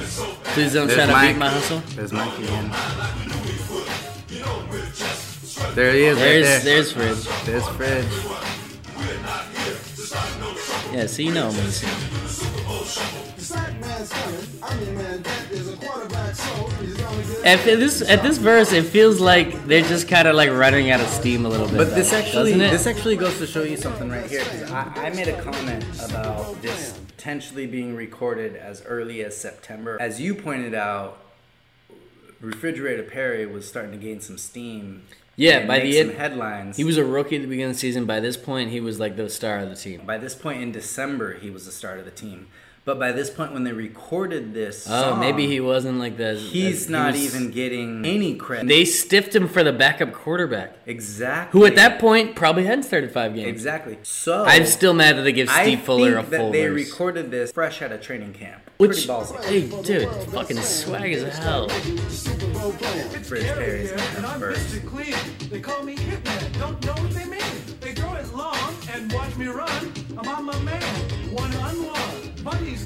Please 0.53 0.73
don't 0.73 0.89
try 0.89 1.05
to 1.05 1.11
Mike. 1.11 1.33
beat 1.33 1.39
my 1.39 1.49
hustle. 1.49 1.81
There's 1.95 2.11
Mike 2.11 2.37
again. 2.39 2.71
There 5.75 5.93
he 5.93 6.05
is. 6.05 6.17
There's 6.17 6.17
right 6.17 6.43
there. 6.43 6.59
there's 6.59 6.91
Fridge. 6.91 7.45
There's 7.45 7.67
Fridge. 7.69 8.05
Yeah, 10.93 11.05
see, 11.05 11.25
you 11.25 11.33
know 11.33 11.51
me. 11.51 12.56
The 12.87 13.41
sack 13.41 13.79
man's 13.81 14.09
coming. 14.13 14.39
I'm 14.63 14.81
your 14.85 14.93
man. 14.95 15.21
That 15.21 15.51
is 15.51 15.73
a 15.73 15.75
quarterback, 15.75 16.35
so 16.35 16.67
he's 16.81 16.95
gonna 16.95 17.21
get. 17.21 17.45
At 17.45 17.63
this 17.65 18.01
at 18.01 18.23
this 18.23 18.37
verse, 18.37 18.71
it 18.71 18.85
feels 18.85 19.19
like 19.19 19.65
they're 19.67 19.81
just 19.81 20.07
kind 20.07 20.25
of 20.25 20.37
like 20.37 20.49
running 20.51 20.89
out 20.89 21.01
of 21.01 21.07
steam 21.07 21.45
a 21.45 21.49
little 21.49 21.67
bit. 21.67 21.77
But 21.77 21.95
this 21.95 22.11
though, 22.11 22.17
actually, 22.17 22.53
this 22.53 22.87
actually 22.87 23.17
goes 23.17 23.37
to 23.39 23.47
show 23.47 23.63
you 23.63 23.75
something 23.75 24.09
right 24.09 24.29
here. 24.29 24.41
I, 24.69 25.07
I 25.07 25.09
made 25.09 25.27
a 25.27 25.41
comment 25.41 25.83
about 26.09 26.61
this 26.61 26.97
potentially 27.09 27.67
being 27.67 27.93
recorded 27.93 28.55
as 28.55 28.81
early 28.85 29.21
as 29.21 29.35
September. 29.35 29.97
As 29.99 30.21
you 30.21 30.33
pointed 30.33 30.73
out, 30.73 31.19
Refrigerator 32.39 33.03
Perry 33.03 33.45
was 33.45 33.67
starting 33.67 33.91
to 33.91 33.97
gain 33.97 34.21
some 34.21 34.37
steam. 34.37 35.03
Yeah, 35.35 35.67
by 35.67 35.81
the 35.81 35.91
some 35.91 36.09
end- 36.09 36.17
headlines. 36.17 36.77
he 36.77 36.83
was 36.83 36.97
a 36.97 37.03
rookie 37.05 37.35
at 37.35 37.41
the 37.41 37.47
beginning 37.47 37.71
of 37.71 37.75
the 37.75 37.79
season. 37.79 38.05
By 38.05 38.21
this 38.21 38.37
point, 38.37 38.71
he 38.71 38.79
was 38.79 38.97
like 38.99 39.17
the 39.17 39.29
star 39.29 39.59
of 39.59 39.69
the 39.69 39.75
team. 39.75 40.01
By 40.05 40.17
this 40.17 40.33
point 40.33 40.63
in 40.63 40.71
December, 40.71 41.33
he 41.35 41.49
was 41.49 41.65
the 41.65 41.71
start 41.71 41.99
of 41.99 42.05
the 42.05 42.11
team. 42.11 42.47
But 42.87 42.99
by 42.99 43.11
this 43.11 43.29
point, 43.29 43.51
when 43.51 43.65
they 43.65 43.73
recorded 43.73 44.53
this, 44.53 44.87
Oh, 44.89 45.01
song, 45.11 45.19
maybe 45.19 45.45
he 45.45 45.59
wasn't 45.59 45.99
like 45.99 46.15
the. 46.15 46.35
He's 46.35 46.85
he 46.85 46.91
not 46.93 47.11
was- 47.11 47.21
even 47.35 47.51
getting 47.51 48.05
any 48.05 48.35
credit. 48.35 48.69
They 48.69 48.85
stiffed 48.85 49.35
him 49.35 49.49
for 49.49 49.61
the 49.61 49.73
backup 49.73 50.13
quarterback, 50.13 50.77
exactly. 50.85 51.59
who 51.59 51.65
at 51.65 51.75
that 51.75 51.99
point 51.99 52.33
probably 52.37 52.63
hadn't 52.63 52.83
started 52.83 53.11
five 53.11 53.35
games. 53.35 53.49
exactly. 53.49 53.97
So 54.03 54.45
I'm 54.45 54.65
still 54.65 54.93
mad 54.93 55.17
that 55.17 55.23
they 55.23 55.33
give 55.33 55.49
I 55.49 55.63
Steve 55.63 55.81
Fuller 55.81 56.13
a 56.13 56.21
think 56.21 56.29
that 56.29 56.37
full 56.39 56.51
they 56.53 56.65
verse. 56.65 56.75
recorded 56.89 57.29
this 57.29 57.51
fresh 57.51 57.81
out 57.81 57.91
of 57.91 57.99
training 58.01 58.31
camp. 58.31 58.61
Which, 58.77 58.91
Pretty 58.91 59.07
ballsy. 59.09 59.43
hey, 59.43 59.81
dude, 59.83 60.09
fucking 60.31 60.61
swag 60.61 61.11
as 61.11 61.37
hell. 61.39 61.67
Super 62.07 62.47
Bowl 62.53 62.71
plan. 62.71 63.09
Fridge 63.21 63.43
Perry's 63.47 63.91
and 63.91 64.25
I'm 64.25 64.39
first. 64.39 64.65
Mr. 64.73 64.87
Clean. 64.87 65.49
They 65.49 65.59
call 65.59 65.83
me 65.83 65.97
Hitman. 65.97 66.57
Don't 66.57 66.85
know 66.85 66.93
what 66.93 67.11
they 67.11 67.25
mean. 67.25 67.41
They 67.81 67.91
throw 67.93 68.13
it 68.13 68.33
long 68.33 68.73
and 68.93 69.11
watch 69.11 69.35
me 69.35 69.47
run. 69.47 69.91
I'm 70.17 70.27
on 70.29 70.45
my 70.45 70.59
man, 70.61 70.81
one 71.33 71.53
on 71.57 71.83
one. 71.85 71.96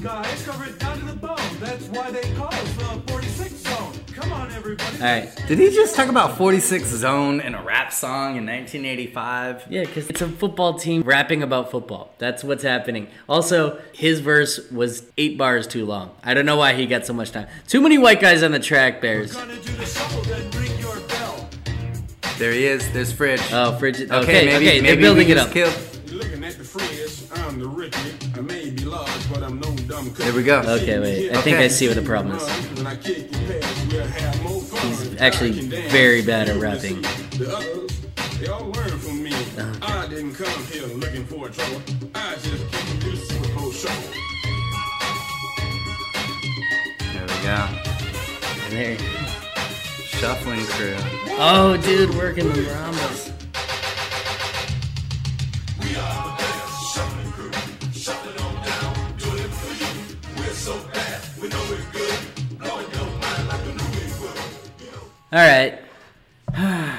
But 0.02 0.22
these 0.24 0.32
guys 0.32 0.46
cover 0.46 0.64
it 0.64 0.78
down 0.78 0.98
to 0.98 1.04
the 1.06 1.14
bone. 1.14 1.36
That's 1.60 1.86
why 1.88 2.10
they 2.10 2.22
call 2.34 2.48
us 2.48 2.72
the 2.74 3.02
46 3.12 3.52
zone. 3.52 3.92
Come 4.12 4.32
on, 4.32 4.50
everybody. 4.52 4.96
All 4.96 5.02
right, 5.02 5.44
Did 5.46 5.58
he 5.58 5.70
just 5.70 5.94
talk 5.94 6.08
about 6.08 6.36
46 6.36 6.86
Zone 6.88 7.40
in 7.40 7.54
a 7.54 7.62
rap 7.62 7.92
song 7.92 8.36
in 8.36 8.46
1985? 8.46 9.66
Yeah, 9.70 9.82
because 9.84 10.10
it's 10.10 10.20
a 10.20 10.28
football 10.28 10.74
team 10.74 11.02
rapping 11.02 11.42
about 11.42 11.70
football. 11.70 12.14
That's 12.18 12.42
what's 12.44 12.62
happening. 12.62 13.08
Also, 13.28 13.80
his 13.92 14.20
verse 14.20 14.70
was 14.70 15.04
eight 15.16 15.38
bars 15.38 15.66
too 15.66 15.86
long. 15.86 16.10
I 16.24 16.34
don't 16.34 16.46
know 16.46 16.56
why 16.56 16.74
he 16.74 16.86
got 16.86 17.06
so 17.06 17.12
much 17.12 17.30
time. 17.32 17.46
Too 17.68 17.80
many 17.80 17.98
white 17.98 18.20
guys 18.20 18.42
on 18.42 18.52
the 18.52 18.60
track, 18.60 19.00
Bears. 19.00 19.32
Gonna 19.34 19.54
do 19.54 19.72
the 19.72 19.86
shuffle, 19.86 20.22
then 20.22 20.50
ring 20.60 20.78
your 20.78 20.98
bell. 21.00 21.48
There 22.38 22.52
he 22.52 22.66
is. 22.66 22.90
There's 22.92 23.12
Fridge. 23.12 23.40
Oh, 23.52 23.76
frigid. 23.78 24.10
Okay, 24.10 24.22
okay, 24.22 24.38
okay, 24.40 24.46
maybe, 24.46 24.64
they're 24.66 24.82
maybe 24.82 25.02
building 25.02 25.26
we 25.26 25.32
it 25.32 25.38
up. 25.38 25.50
Killed. 25.52 25.74
You're 26.06 26.18
looking 26.18 26.44
at 26.44 26.58
the 26.58 26.64
fridge. 26.64 27.02
I'm 27.52 27.58
the 27.58 27.68
Ricky. 27.68 28.12
I 28.36 28.40
may 28.40 28.70
be 28.70 28.84
large, 28.84 29.30
but 29.32 29.42
I'm 29.42 29.56
no 29.60 29.62
dumb 29.62 29.76
cook. 29.76 29.81
There 29.92 30.32
we 30.32 30.42
go. 30.42 30.60
Okay, 30.60 30.98
wait. 30.98 31.30
I 31.32 31.42
think 31.42 31.56
Okay. 31.56 31.64
I 31.66 31.68
see 31.68 31.86
what 31.86 31.96
the 31.96 32.02
problem 32.02 32.36
is. 32.36 32.42
When 32.76 32.86
I 32.86 32.96
kick 32.96 33.30
your 33.30 33.60
past, 33.60 33.92
we'll 33.92 34.06
have 34.06 34.42
more 34.42 34.60
fun. 34.62 34.88
He's 34.88 35.20
actually 35.20 35.50
I 35.50 35.58
can 35.60 35.68
dance. 35.68 35.92
very 35.92 36.22
bad 36.22 36.48
at 36.48 36.56
rapping. 36.60 37.02
The 37.02 37.92
they 38.40 38.46
all 38.48 38.64
learn 38.70 38.98
from 38.98 39.22
me. 39.22 39.32
I 39.82 40.06
didn't 40.08 40.34
come 40.34 40.64
here 40.64 40.86
looking 40.86 41.24
for 41.26 41.48
trouble. 41.50 41.82
I 42.14 42.34
just 42.36 42.72
came 42.72 43.00
to 43.00 43.16
Super 43.16 43.54
Bowl 43.54 43.70
shuffle. 43.70 44.14
There 47.12 47.22
we 47.22 47.44
go. 47.44 47.68
And 48.64 48.72
there. 48.72 48.98
Shuffling 50.06 50.64
crew. 50.66 50.96
Oh, 51.38 51.76
dude, 51.82 52.14
working 52.14 52.48
the 52.48 52.62
Rambas. 52.62 53.31
All 65.32 65.38
right. 65.38 65.78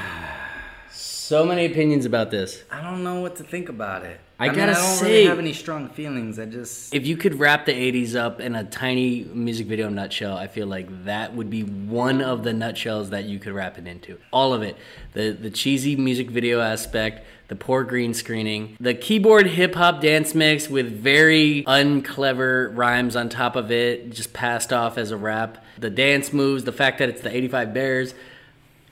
so 0.91 1.45
many 1.45 1.65
opinions 1.65 2.05
about 2.05 2.31
this. 2.31 2.63
I 2.71 2.81
don't 2.81 3.03
know 3.03 3.21
what 3.21 3.35
to 3.35 3.43
think 3.43 3.69
about 3.69 4.03
it. 4.03 4.19
I 4.39 4.47
mean, 4.47 4.55
gotta 4.55 4.71
I 4.71 4.75
don't 4.75 4.83
say- 4.83 5.11
really 5.11 5.25
have 5.27 5.37
any 5.39 5.53
strong 5.53 5.87
feelings. 5.89 6.39
I 6.39 6.45
just 6.45 6.95
If 6.95 7.05
you 7.05 7.15
could 7.15 7.39
wrap 7.39 7.67
the 7.67 7.73
80s 7.73 8.15
up 8.15 8.41
in 8.41 8.55
a 8.55 8.63
tiny 8.63 9.23
music 9.25 9.67
video 9.67 9.87
nutshell, 9.89 10.35
I 10.35 10.47
feel 10.47 10.65
like 10.65 11.05
that 11.05 11.35
would 11.35 11.51
be 11.51 11.61
one 11.61 12.21
of 12.21 12.43
the 12.43 12.53
nutshells 12.53 13.11
that 13.11 13.25
you 13.25 13.37
could 13.37 13.53
wrap 13.53 13.77
it 13.77 13.85
into. 13.87 14.17
All 14.31 14.51
of 14.53 14.63
it. 14.63 14.77
The 15.13 15.29
the 15.31 15.51
cheesy 15.51 15.95
music 15.95 16.31
video 16.31 16.59
aspect, 16.59 17.25
the 17.47 17.55
poor 17.55 17.83
green 17.83 18.13
screening, 18.13 18.77
the 18.79 18.93
keyboard 18.93 19.47
hip 19.47 19.75
hop 19.75 20.01
dance 20.01 20.33
mix 20.33 20.69
with 20.69 20.91
very 20.91 21.63
unclever 21.67 22.69
rhymes 22.69 23.15
on 23.15 23.29
top 23.29 23.55
of 23.55 23.71
it, 23.71 24.11
just 24.11 24.33
passed 24.33 24.71
off 24.71 24.97
as 24.97 25.11
a 25.11 25.17
rap. 25.17 25.63
The 25.77 25.89
dance 25.89 26.33
moves, 26.33 26.63
the 26.63 26.71
fact 26.71 26.99
that 26.99 27.09
it's 27.09 27.21
the 27.21 27.35
85 27.35 27.73
Bears, 27.73 28.13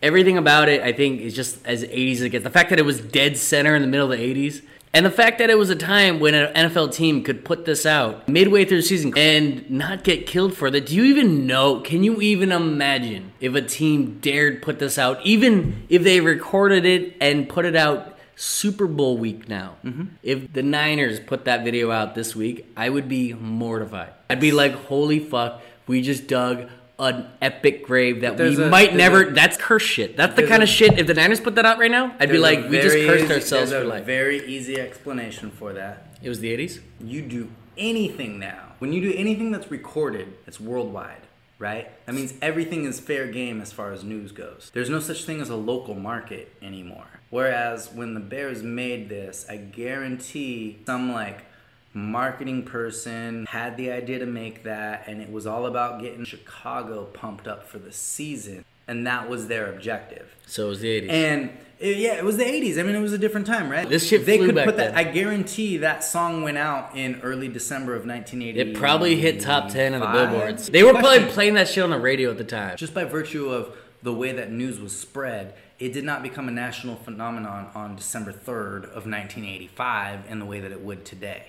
everything 0.02 0.38
about 0.38 0.70
it 0.70 0.82
I 0.82 0.94
think 0.94 1.22
is 1.22 1.36
just 1.36 1.66
as 1.66 1.84
80s 1.84 2.14
as 2.14 2.22
it 2.22 2.30
gets. 2.30 2.44
The 2.44 2.50
fact 2.50 2.70
that 2.72 2.80
it 2.80 2.86
was 2.86 3.00
dead 3.00 3.38
center 3.38 3.76
in 3.76 3.82
the 3.82 3.88
middle 3.88 4.12
of 4.12 4.18
the 4.18 4.50
80s. 4.50 4.62
And 4.94 5.06
the 5.06 5.12
fact 5.12 5.40
that 5.40 5.50
it 5.50 5.58
was 5.58 5.70
a 5.70 5.76
time 5.76 6.20
when 6.20 6.34
an 6.34 6.54
NFL 6.54 6.94
team 6.94 7.24
could 7.24 7.46
put 7.46 7.64
this 7.64 7.86
out 7.86 8.28
midway 8.28 8.66
through 8.66 8.82
the 8.82 8.84
season 8.84 9.14
and 9.16 9.70
not 9.72 10.04
get 10.04 10.28
killed 10.28 10.54
for 10.54 10.70
that. 10.70 10.88
Do 10.88 10.96
you 10.96 11.06
even 11.06 11.48
know? 11.48 11.80
Can 11.80 12.04
you 12.04 12.20
even 12.20 12.52
imagine 12.52 13.32
if 13.40 13.56
a 13.56 13.62
team 13.62 14.20
dared 14.20 14.62
put 14.62 14.80
this 14.80 14.98
out, 14.98 15.26
even 15.26 15.86
if 15.88 16.04
they 16.04 16.20
recorded 16.20 16.86
it 16.86 17.16
and 17.22 17.48
put 17.48 17.64
it 17.64 17.78
out 17.78 18.11
Super 18.42 18.88
Bowl 18.88 19.18
week 19.18 19.48
now? 19.48 19.76
Mm-hmm. 19.86 20.06
If 20.24 20.52
the 20.52 20.64
Niners 20.64 21.20
put 21.20 21.46
that 21.46 21.64
video 21.64 21.92
out 21.92 22.16
this 22.16 22.36
week, 22.36 22.66
I 22.76 22.90
would 22.90 23.08
be 23.08 23.34
mortified. 23.34 24.14
I'd 24.32 24.40
be 24.40 24.52
like, 24.52 24.74
holy 24.74 25.20
fuck, 25.20 25.62
we 25.86 26.02
just 26.02 26.26
dug 26.28 26.68
an 26.98 27.28
epic 27.42 27.84
grave 27.86 28.22
that 28.22 28.38
we 28.40 28.56
a- 28.62 28.68
might 28.70 28.96
never. 28.96 29.24
a- 29.28 29.32
that's 29.34 29.58
curse 29.58 29.84
shit. 29.84 30.18
That's 30.18 30.36
the 30.36 30.48
kind 30.48 30.62
a- 30.62 30.64
of 30.64 30.70
shit. 30.70 30.98
If 30.98 31.06
the 31.06 31.14
Niners 31.14 31.40
put 31.40 31.54
that 31.56 31.66
out 31.66 31.78
right 31.78 31.92
now, 31.92 32.16
I'd 32.20 32.30
be 32.32 32.40
like, 32.40 32.68
we 32.70 32.80
just 32.82 32.96
cursed 32.96 33.26
easy- 33.26 33.34
ourselves 33.34 33.70
there's 33.72 33.84
for 33.84 33.88
a 33.88 33.94
life. 33.94 34.06
Very 34.06 34.44
easy 34.48 34.80
explanation 34.80 35.52
for 35.52 35.74
that. 35.74 36.08
it 36.24 36.30
was 36.30 36.40
the 36.40 36.52
'80s. 36.52 36.80
You 37.00 37.22
do 37.22 37.50
anything 37.78 38.40
now. 38.40 38.74
When 38.80 38.92
you 38.94 39.02
do 39.02 39.14
anything 39.18 39.52
that's 39.52 39.70
recorded, 39.72 40.34
it's 40.48 40.60
worldwide, 40.60 41.22
right? 41.60 41.90
That 42.08 42.14
means 42.16 42.34
everything 42.42 42.86
is 42.86 43.00
fair 43.00 43.28
game 43.28 43.62
as 43.62 43.72
far 43.72 43.92
as 43.92 44.04
news 44.04 44.32
goes. 44.32 44.72
There's 44.74 44.90
no 44.90 45.00
such 45.00 45.24
thing 45.26 45.42
as 45.42 45.50
a 45.50 45.56
local 45.56 45.94
market 45.96 46.52
anymore. 46.62 47.06
Whereas 47.32 47.91
when 47.91 48.13
the 48.13 48.20
Bears 48.20 48.62
made 48.62 49.10
this, 49.10 49.46
I 49.50 49.58
guarantee 49.58 50.78
some 50.86 51.12
like 51.12 51.46
marketing 51.94 52.63
person 52.63 53.46
had 53.50 53.76
the 53.78 53.91
idea 53.91 54.20
to 54.20 54.26
make 54.26 54.63
that 54.63 55.04
and 55.08 55.22
it 55.22 55.30
was 55.32 55.46
all 55.46 55.65
about 55.65 56.02
getting 56.02 56.24
Chicago 56.24 57.06
pumped 57.06 57.48
up 57.48 57.67
for 57.67 57.80
the 57.80 57.91
season 57.91 58.63
and 58.88 59.06
that 59.08 59.30
was 59.30 59.48
their 59.48 59.72
objective. 59.74 60.34
So 60.48 60.67
it 60.67 60.70
was 60.70 60.80
the 60.82 60.88
'80s. 61.02 61.10
And 61.10 61.50
it- 61.80 61.98
yeah, 61.98 62.13
it 62.17 62.24
was 62.26 62.36
the 62.38 62.44
'80s. 62.44 62.78
I 62.80 62.84
mean, 62.84 62.96
it 62.96 63.00
was 63.02 63.13
a 63.13 63.17
different 63.17 63.48
time, 63.48 63.70
right? 63.70 63.88
This 63.88 64.08
shit 64.08 64.26
they 64.26 64.38
flew 64.38 64.48
could 64.48 64.56
back 64.56 64.65
put 64.65 64.78
that. 64.78 64.96
then. 64.96 65.08
I 65.08 65.10
guarantee 65.10 65.78
that 65.78 66.04
song 66.04 66.44
went 66.44 66.58
out 66.58 66.96
in 66.96 67.22
early 67.22 67.48
December 67.48 67.94
of 67.96 68.06
1980. 68.06 68.60
it 68.72 68.76
probably 68.78 69.15
hit 69.17 69.39
top 69.39 69.70
ten 69.70 69.94
of 69.94 70.02
the 70.02 70.08
billboards. 70.08 70.67
They 70.67 70.84
were 70.84 70.91
probably 70.94 71.26
playing 71.32 71.54
that 71.54 71.70
shit 71.70 71.84
on 71.84 71.89
the 71.91 72.00
radio 72.00 72.32
at 72.32 72.38
the 72.38 72.44
time. 72.44 72.76
just 72.78 72.94
by 72.94 73.04
virtue 73.06 73.50
of 73.50 73.76
the 74.04 74.13
way 74.13 74.32
that 74.34 74.52
news 74.52 74.80
was 74.80 74.98
spread. 74.98 75.54
It 75.82 75.94
did 75.94 76.04
not 76.04 76.22
become 76.22 76.48
a 76.48 76.52
national 76.52 76.96
phenomenon 76.98 77.72
on 77.74 77.96
December 77.96 78.32
3rd 78.32 78.84
of 78.84 79.08
1985 79.08 80.30
in 80.30 80.38
the 80.38 80.46
way 80.46 80.60
that 80.60 80.72
it 80.72 80.82
would 80.82 81.04
today. 81.06 81.48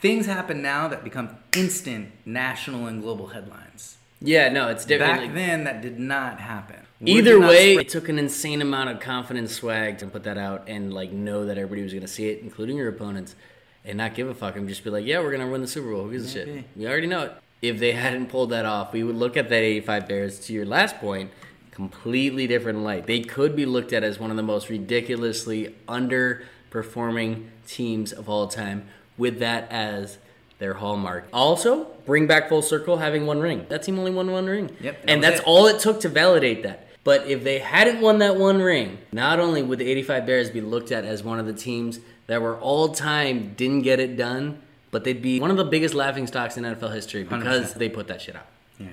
Things 0.00 0.26
happen 0.26 0.60
now 0.60 0.88
that 0.88 1.04
become 1.04 1.36
instant 1.56 2.10
national 2.26 2.88
and 2.88 3.00
global 3.00 3.28
headlines. 3.28 3.98
Yeah, 4.20 4.48
no, 4.48 4.70
it's 4.70 4.84
different. 4.84 5.20
Back 5.20 5.34
then, 5.34 5.62
that 5.64 5.82
did 5.82 6.00
not 6.00 6.40
happen. 6.40 6.80
Word 7.00 7.08
Either 7.08 7.38
not 7.38 7.50
way, 7.50 7.74
spread- 7.74 7.86
it 7.86 7.90
took 7.90 8.08
an 8.08 8.18
insane 8.18 8.60
amount 8.60 8.90
of 8.90 8.98
confidence 8.98 9.52
swag 9.52 9.98
to 9.98 10.08
put 10.08 10.24
that 10.24 10.36
out 10.36 10.64
and 10.66 10.92
like 10.92 11.12
know 11.12 11.46
that 11.46 11.56
everybody 11.56 11.84
was 11.84 11.94
gonna 11.94 12.08
see 12.08 12.30
it, 12.30 12.40
including 12.42 12.76
your 12.76 12.88
opponents, 12.88 13.36
and 13.84 13.96
not 13.96 14.14
give 14.14 14.28
a 14.28 14.34
fuck 14.34 14.56
and 14.56 14.68
just 14.68 14.82
be 14.82 14.90
like, 14.90 15.06
"Yeah, 15.06 15.20
we're 15.20 15.30
gonna 15.30 15.48
win 15.48 15.60
the 15.60 15.68
Super 15.68 15.92
Bowl. 15.92 16.06
Who 16.06 16.10
gives 16.10 16.26
a 16.26 16.30
shit? 16.30 16.64
We 16.74 16.88
already 16.88 17.06
know 17.06 17.22
it." 17.22 17.32
If 17.62 17.78
they 17.78 17.92
hadn't 17.92 18.30
pulled 18.30 18.50
that 18.50 18.64
off, 18.66 18.92
we 18.92 19.04
would 19.04 19.14
look 19.14 19.36
at 19.36 19.48
that 19.48 19.62
'85 19.62 20.08
Bears. 20.08 20.40
To 20.40 20.52
your 20.52 20.66
last 20.66 20.98
point, 20.98 21.30
completely 21.74 22.46
different 22.46 22.80
light. 22.80 23.06
They 23.06 23.20
could 23.20 23.56
be 23.56 23.66
looked 23.66 23.92
at 23.92 24.02
as 24.04 24.18
one 24.18 24.30
of 24.30 24.36
the 24.36 24.42
most 24.42 24.70
ridiculously 24.70 25.74
underperforming 25.88 27.46
teams 27.66 28.12
of 28.12 28.28
all 28.28 28.46
time, 28.46 28.86
with 29.18 29.40
that 29.40 29.70
as 29.70 30.18
their 30.58 30.74
hallmark. 30.74 31.26
Also, 31.32 31.86
bring 32.06 32.26
back 32.26 32.48
full 32.48 32.62
circle 32.62 32.98
having 32.98 33.26
one 33.26 33.40
ring. 33.40 33.66
That 33.68 33.82
team 33.82 33.98
only 33.98 34.12
won 34.12 34.30
one 34.30 34.46
ring. 34.46 34.70
Yep, 34.80 35.02
that 35.02 35.10
and 35.10 35.22
that's 35.22 35.40
it. 35.40 35.46
all 35.46 35.66
it 35.66 35.80
took 35.80 36.00
to 36.00 36.08
validate 36.08 36.62
that. 36.62 36.86
But 37.02 37.26
if 37.26 37.44
they 37.44 37.58
hadn't 37.58 38.00
won 38.00 38.20
that 38.20 38.36
one 38.36 38.62
ring, 38.62 38.98
not 39.12 39.38
only 39.38 39.62
would 39.62 39.78
the 39.78 39.90
85 39.90 40.26
Bears 40.26 40.50
be 40.50 40.62
looked 40.62 40.90
at 40.90 41.04
as 41.04 41.22
one 41.22 41.38
of 41.38 41.44
the 41.46 41.52
teams 41.52 42.00
that 42.28 42.40
were 42.40 42.56
all 42.56 42.88
time 42.88 43.52
didn't 43.56 43.82
get 43.82 44.00
it 44.00 44.16
done, 44.16 44.62
but 44.90 45.04
they'd 45.04 45.20
be 45.20 45.38
one 45.38 45.50
of 45.50 45.58
the 45.58 45.64
biggest 45.64 45.92
laughing 45.92 46.26
stocks 46.26 46.56
in 46.56 46.64
NFL 46.64 46.94
history 46.94 47.24
because 47.24 47.74
100%. 47.74 47.78
they 47.78 47.88
put 47.90 48.06
that 48.08 48.22
shit 48.22 48.36
out. 48.36 48.46
Yeah. 48.78 48.86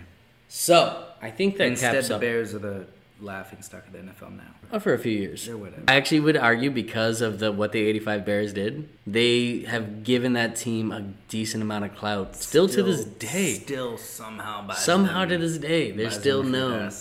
So 0.49 1.05
I 1.21 1.31
think 1.31 1.57
that 1.57 1.67
Instead, 1.67 2.03
the 2.03 2.15
up 2.15 2.21
Bears 2.21 2.53
are 2.55 2.59
the 2.59 2.85
laughing 3.19 3.61
stock 3.61 3.85
of 3.85 3.93
the 3.93 3.99
NFL 3.99 4.35
now. 4.35 4.43
Oh, 4.73 4.79
for 4.79 4.93
a 4.93 4.97
few 4.97 5.11
years. 5.11 5.47
Or 5.47 5.57
whatever. 5.57 5.83
I 5.87 5.95
actually 5.95 6.21
would 6.21 6.37
argue 6.37 6.71
because 6.71 7.21
of 7.21 7.39
the 7.39 7.51
what 7.51 7.71
the 7.71 7.79
85 7.79 8.25
Bears 8.25 8.53
did, 8.53 8.89
they 9.05 9.59
have 9.59 10.03
given 10.03 10.33
that 10.33 10.55
team 10.55 10.91
a 10.91 11.01
decent 11.29 11.61
amount 11.61 11.85
of 11.85 11.95
clout. 11.95 12.35
Still, 12.35 12.67
to 12.69 12.83
this 12.83 13.05
day. 13.05 13.55
Still 13.55 13.97
somehow 13.97 14.65
by 14.65 14.73
Somehow 14.75 15.25
to 15.25 15.37
this 15.37 15.57
day, 15.57 15.91
they're 15.91 16.11
still 16.11 16.43
known. 16.43 16.91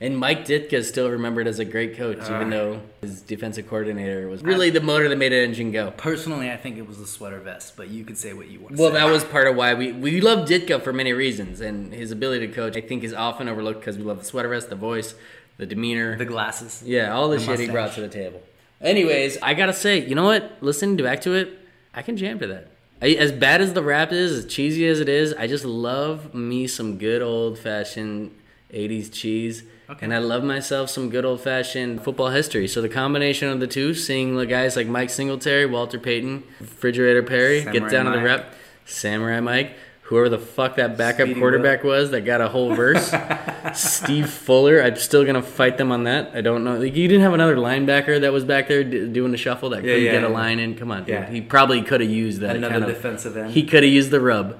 And 0.00 0.16
Mike 0.16 0.44
Ditka 0.44 0.74
is 0.74 0.88
still 0.88 1.10
remembered 1.10 1.48
as 1.48 1.58
a 1.58 1.64
great 1.64 1.96
coach, 1.96 2.18
even 2.18 2.52
uh, 2.52 2.56
though 2.56 2.80
his 3.00 3.20
defensive 3.20 3.68
coordinator 3.68 4.28
was 4.28 4.44
really 4.44 4.70
the 4.70 4.80
motor 4.80 5.08
that 5.08 5.16
made 5.16 5.32
the 5.32 5.40
engine 5.40 5.72
go. 5.72 5.90
Personally, 5.96 6.52
I 6.52 6.56
think 6.56 6.78
it 6.78 6.86
was 6.86 6.98
the 6.98 7.06
sweater 7.06 7.40
vest, 7.40 7.76
but 7.76 7.88
you 7.88 8.04
could 8.04 8.16
say 8.16 8.32
what 8.32 8.46
you 8.46 8.60
want. 8.60 8.76
to 8.76 8.82
Well, 8.82 8.92
that 8.92 9.06
was 9.06 9.24
part 9.24 9.48
of 9.48 9.56
why 9.56 9.74
we 9.74 9.90
we 9.90 10.20
love 10.20 10.48
Ditka 10.48 10.80
for 10.82 10.92
many 10.92 11.12
reasons, 11.12 11.60
and 11.60 11.92
his 11.92 12.12
ability 12.12 12.46
to 12.46 12.52
coach 12.52 12.76
I 12.76 12.80
think 12.80 13.02
is 13.02 13.12
often 13.12 13.48
overlooked 13.48 13.80
because 13.80 13.98
we 13.98 14.04
love 14.04 14.20
the 14.20 14.24
sweater 14.24 14.48
vest, 14.50 14.70
the 14.70 14.76
voice, 14.76 15.16
the 15.56 15.66
demeanor, 15.66 16.16
the 16.16 16.24
glasses. 16.24 16.82
yeah, 16.86 17.12
all 17.12 17.28
the, 17.28 17.38
the 17.38 17.42
shit 17.42 17.58
he 17.58 17.68
brought 17.68 17.92
to 17.94 18.00
the 18.00 18.08
table. 18.08 18.40
Anyways, 18.80 19.38
I 19.42 19.54
gotta 19.54 19.72
say, 19.72 20.06
you 20.06 20.14
know 20.14 20.24
what? 20.26 20.58
Listening 20.60 20.96
back 20.96 21.22
to 21.22 21.32
it, 21.34 21.58
I 21.92 22.02
can 22.02 22.16
jam 22.16 22.38
to 22.38 22.46
that. 22.46 22.68
I, 23.02 23.08
as 23.10 23.32
bad 23.32 23.60
as 23.60 23.72
the 23.72 23.82
rap 23.82 24.12
is, 24.12 24.30
as 24.32 24.46
cheesy 24.46 24.86
as 24.86 25.00
it 25.00 25.08
is, 25.08 25.34
I 25.34 25.48
just 25.48 25.64
love 25.64 26.34
me 26.34 26.68
some 26.68 26.98
good 26.98 27.20
old 27.20 27.58
fashioned 27.58 28.32
'80s 28.72 29.12
cheese. 29.12 29.64
And 30.00 30.12
I 30.12 30.18
love 30.18 30.44
myself 30.44 30.90
some 30.90 31.08
good 31.08 31.24
old 31.24 31.40
fashioned 31.40 32.02
football 32.04 32.28
history. 32.28 32.68
So 32.68 32.82
the 32.82 32.88
combination 32.88 33.48
of 33.48 33.58
the 33.58 33.66
two, 33.66 33.94
seeing 33.94 34.36
the 34.36 34.46
guys 34.46 34.76
like 34.76 34.86
Mike 34.86 35.10
Singletary, 35.10 35.66
Walter 35.66 35.98
Payton, 35.98 36.44
Refrigerator 36.60 37.22
Perry, 37.22 37.62
get 37.62 37.72
Samurai 37.74 37.90
down 37.90 38.04
to 38.06 38.10
the 38.12 38.22
rep, 38.22 38.54
Samurai 38.84 39.40
Mike, 39.40 39.72
whoever 40.02 40.28
the 40.28 40.38
fuck 40.38 40.76
that 40.76 40.96
backup 40.98 41.26
Speedy 41.26 41.40
quarterback 41.40 41.84
was 41.84 42.10
that 42.10 42.22
got 42.22 42.40
a 42.42 42.48
whole 42.48 42.74
verse, 42.74 43.12
Steve 43.74 44.28
Fuller. 44.28 44.82
I'm 44.82 44.96
still 44.96 45.24
gonna 45.24 45.42
fight 45.42 45.78
them 45.78 45.90
on 45.90 46.04
that. 46.04 46.32
I 46.34 46.42
don't 46.42 46.64
know. 46.64 46.78
Like, 46.78 46.94
you 46.94 47.08
didn't 47.08 47.22
have 47.22 47.32
another 47.34 47.56
linebacker 47.56 48.20
that 48.20 48.32
was 48.32 48.44
back 48.44 48.68
there 48.68 48.84
d- 48.84 49.08
doing 49.08 49.32
the 49.32 49.38
shuffle 49.38 49.70
that 49.70 49.80
couldn't 49.80 50.02
yeah, 50.02 50.12
get 50.12 50.24
a 50.24 50.28
line 50.28 50.58
in. 50.58 50.76
Come 50.76 50.90
on, 50.90 51.00
dude. 51.04 51.08
Yeah. 51.08 51.30
He 51.30 51.40
probably 51.40 51.82
could 51.82 52.00
have 52.02 52.10
used 52.10 52.40
that. 52.40 52.56
Another 52.56 52.72
kind 52.72 52.84
of- 52.84 52.90
defensive 52.90 53.36
end. 53.36 53.52
He 53.52 53.64
could 53.64 53.82
have 53.82 53.92
used 53.92 54.10
the 54.10 54.20
rub. 54.20 54.58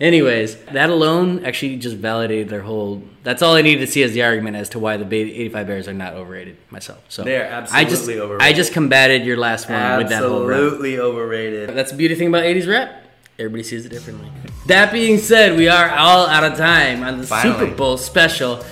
Anyways, 0.00 0.56
that 0.72 0.90
alone 0.90 1.44
actually 1.44 1.76
just 1.76 1.96
validated 1.96 2.48
their 2.48 2.62
whole. 2.62 3.02
That's 3.22 3.40
all 3.40 3.54
I 3.54 3.62
needed 3.62 3.86
to 3.86 3.92
see 3.92 4.02
as 4.02 4.12
the 4.12 4.22
argument 4.24 4.56
as 4.56 4.68
to 4.70 4.80
why 4.80 4.96
the 4.96 5.04
Ba- 5.04 5.14
85 5.14 5.66
Bears 5.66 5.88
are 5.88 5.92
not 5.92 6.14
overrated. 6.14 6.56
Myself, 6.70 7.04
so 7.08 7.22
They 7.22 7.36
are 7.36 7.44
absolutely 7.44 7.86
I 7.86 7.88
just, 7.88 8.02
absolutely 8.08 8.36
I 8.40 8.52
just 8.52 8.72
combated 8.72 9.24
your 9.24 9.36
last 9.36 9.68
one 9.68 9.98
with 9.98 10.08
that 10.08 10.22
whole. 10.24 10.50
Absolutely 10.50 10.98
overrated. 10.98 11.70
That's 11.70 11.92
the 11.92 11.96
beauty 11.96 12.16
thing 12.16 12.28
about 12.28 12.42
80s 12.42 12.66
rap. 12.68 13.04
Everybody 13.38 13.62
sees 13.62 13.86
it 13.86 13.90
differently. 13.90 14.28
That 14.66 14.92
being 14.92 15.18
said, 15.18 15.56
we 15.56 15.68
are 15.68 15.90
all 15.90 16.26
out 16.26 16.44
of 16.44 16.58
time 16.58 17.02
on 17.02 17.18
the. 17.18 17.26
Super 17.26 17.66
Bowl 17.66 17.96
special. 17.96 18.64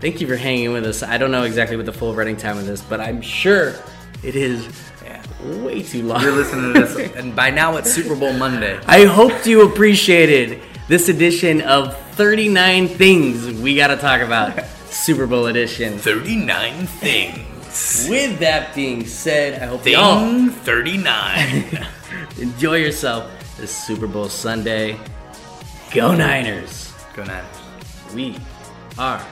Thank 0.00 0.20
you 0.20 0.26
for 0.26 0.36
hanging 0.36 0.72
with 0.72 0.84
us. 0.86 1.02
I 1.02 1.18
don't 1.18 1.30
know 1.30 1.42
exactly 1.42 1.76
what 1.76 1.86
the 1.86 1.92
full 1.92 2.14
running 2.14 2.36
time 2.36 2.56
of 2.56 2.66
this, 2.66 2.80
but 2.80 3.00
I'm 3.00 3.20
sure 3.20 3.74
it 4.22 4.36
is 4.36 4.66
way 5.44 5.82
too 5.82 6.02
long. 6.02 6.20
You're 6.22 6.32
listening 6.32 6.74
to 6.74 6.80
this, 6.80 7.16
and 7.16 7.34
by 7.34 7.50
now 7.50 7.76
it's 7.76 7.92
Super 7.92 8.16
Bowl 8.16 8.32
Monday. 8.32 8.78
I 8.86 9.04
hope 9.04 9.46
you 9.46 9.62
appreciated 9.62 10.60
this 10.88 11.08
edition 11.08 11.60
of 11.60 11.96
39 12.12 12.88
things 12.88 13.46
we 13.60 13.76
got 13.76 13.88
to 13.88 13.96
talk 13.96 14.20
about. 14.22 14.64
Super 14.86 15.26
Bowl 15.26 15.46
edition. 15.46 15.98
39 15.98 16.86
things. 16.86 18.08
With 18.08 18.40
that 18.40 18.74
being 18.74 19.06
said, 19.06 19.62
I 19.62 19.66
hope 19.66 19.86
you 19.86 19.96
all 19.98 20.48
39. 20.48 21.86
enjoy 22.38 22.76
yourself 22.76 23.30
this 23.58 23.70
Super 23.70 24.06
Bowl 24.06 24.28
Sunday. 24.28 24.98
Go 25.92 26.14
Niners! 26.14 26.92
Go 27.14 27.24
Niners. 27.24 27.46
We 28.14 28.36
are 28.98 29.24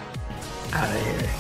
out 0.72 0.94
of 0.94 1.06
here. 1.06 1.30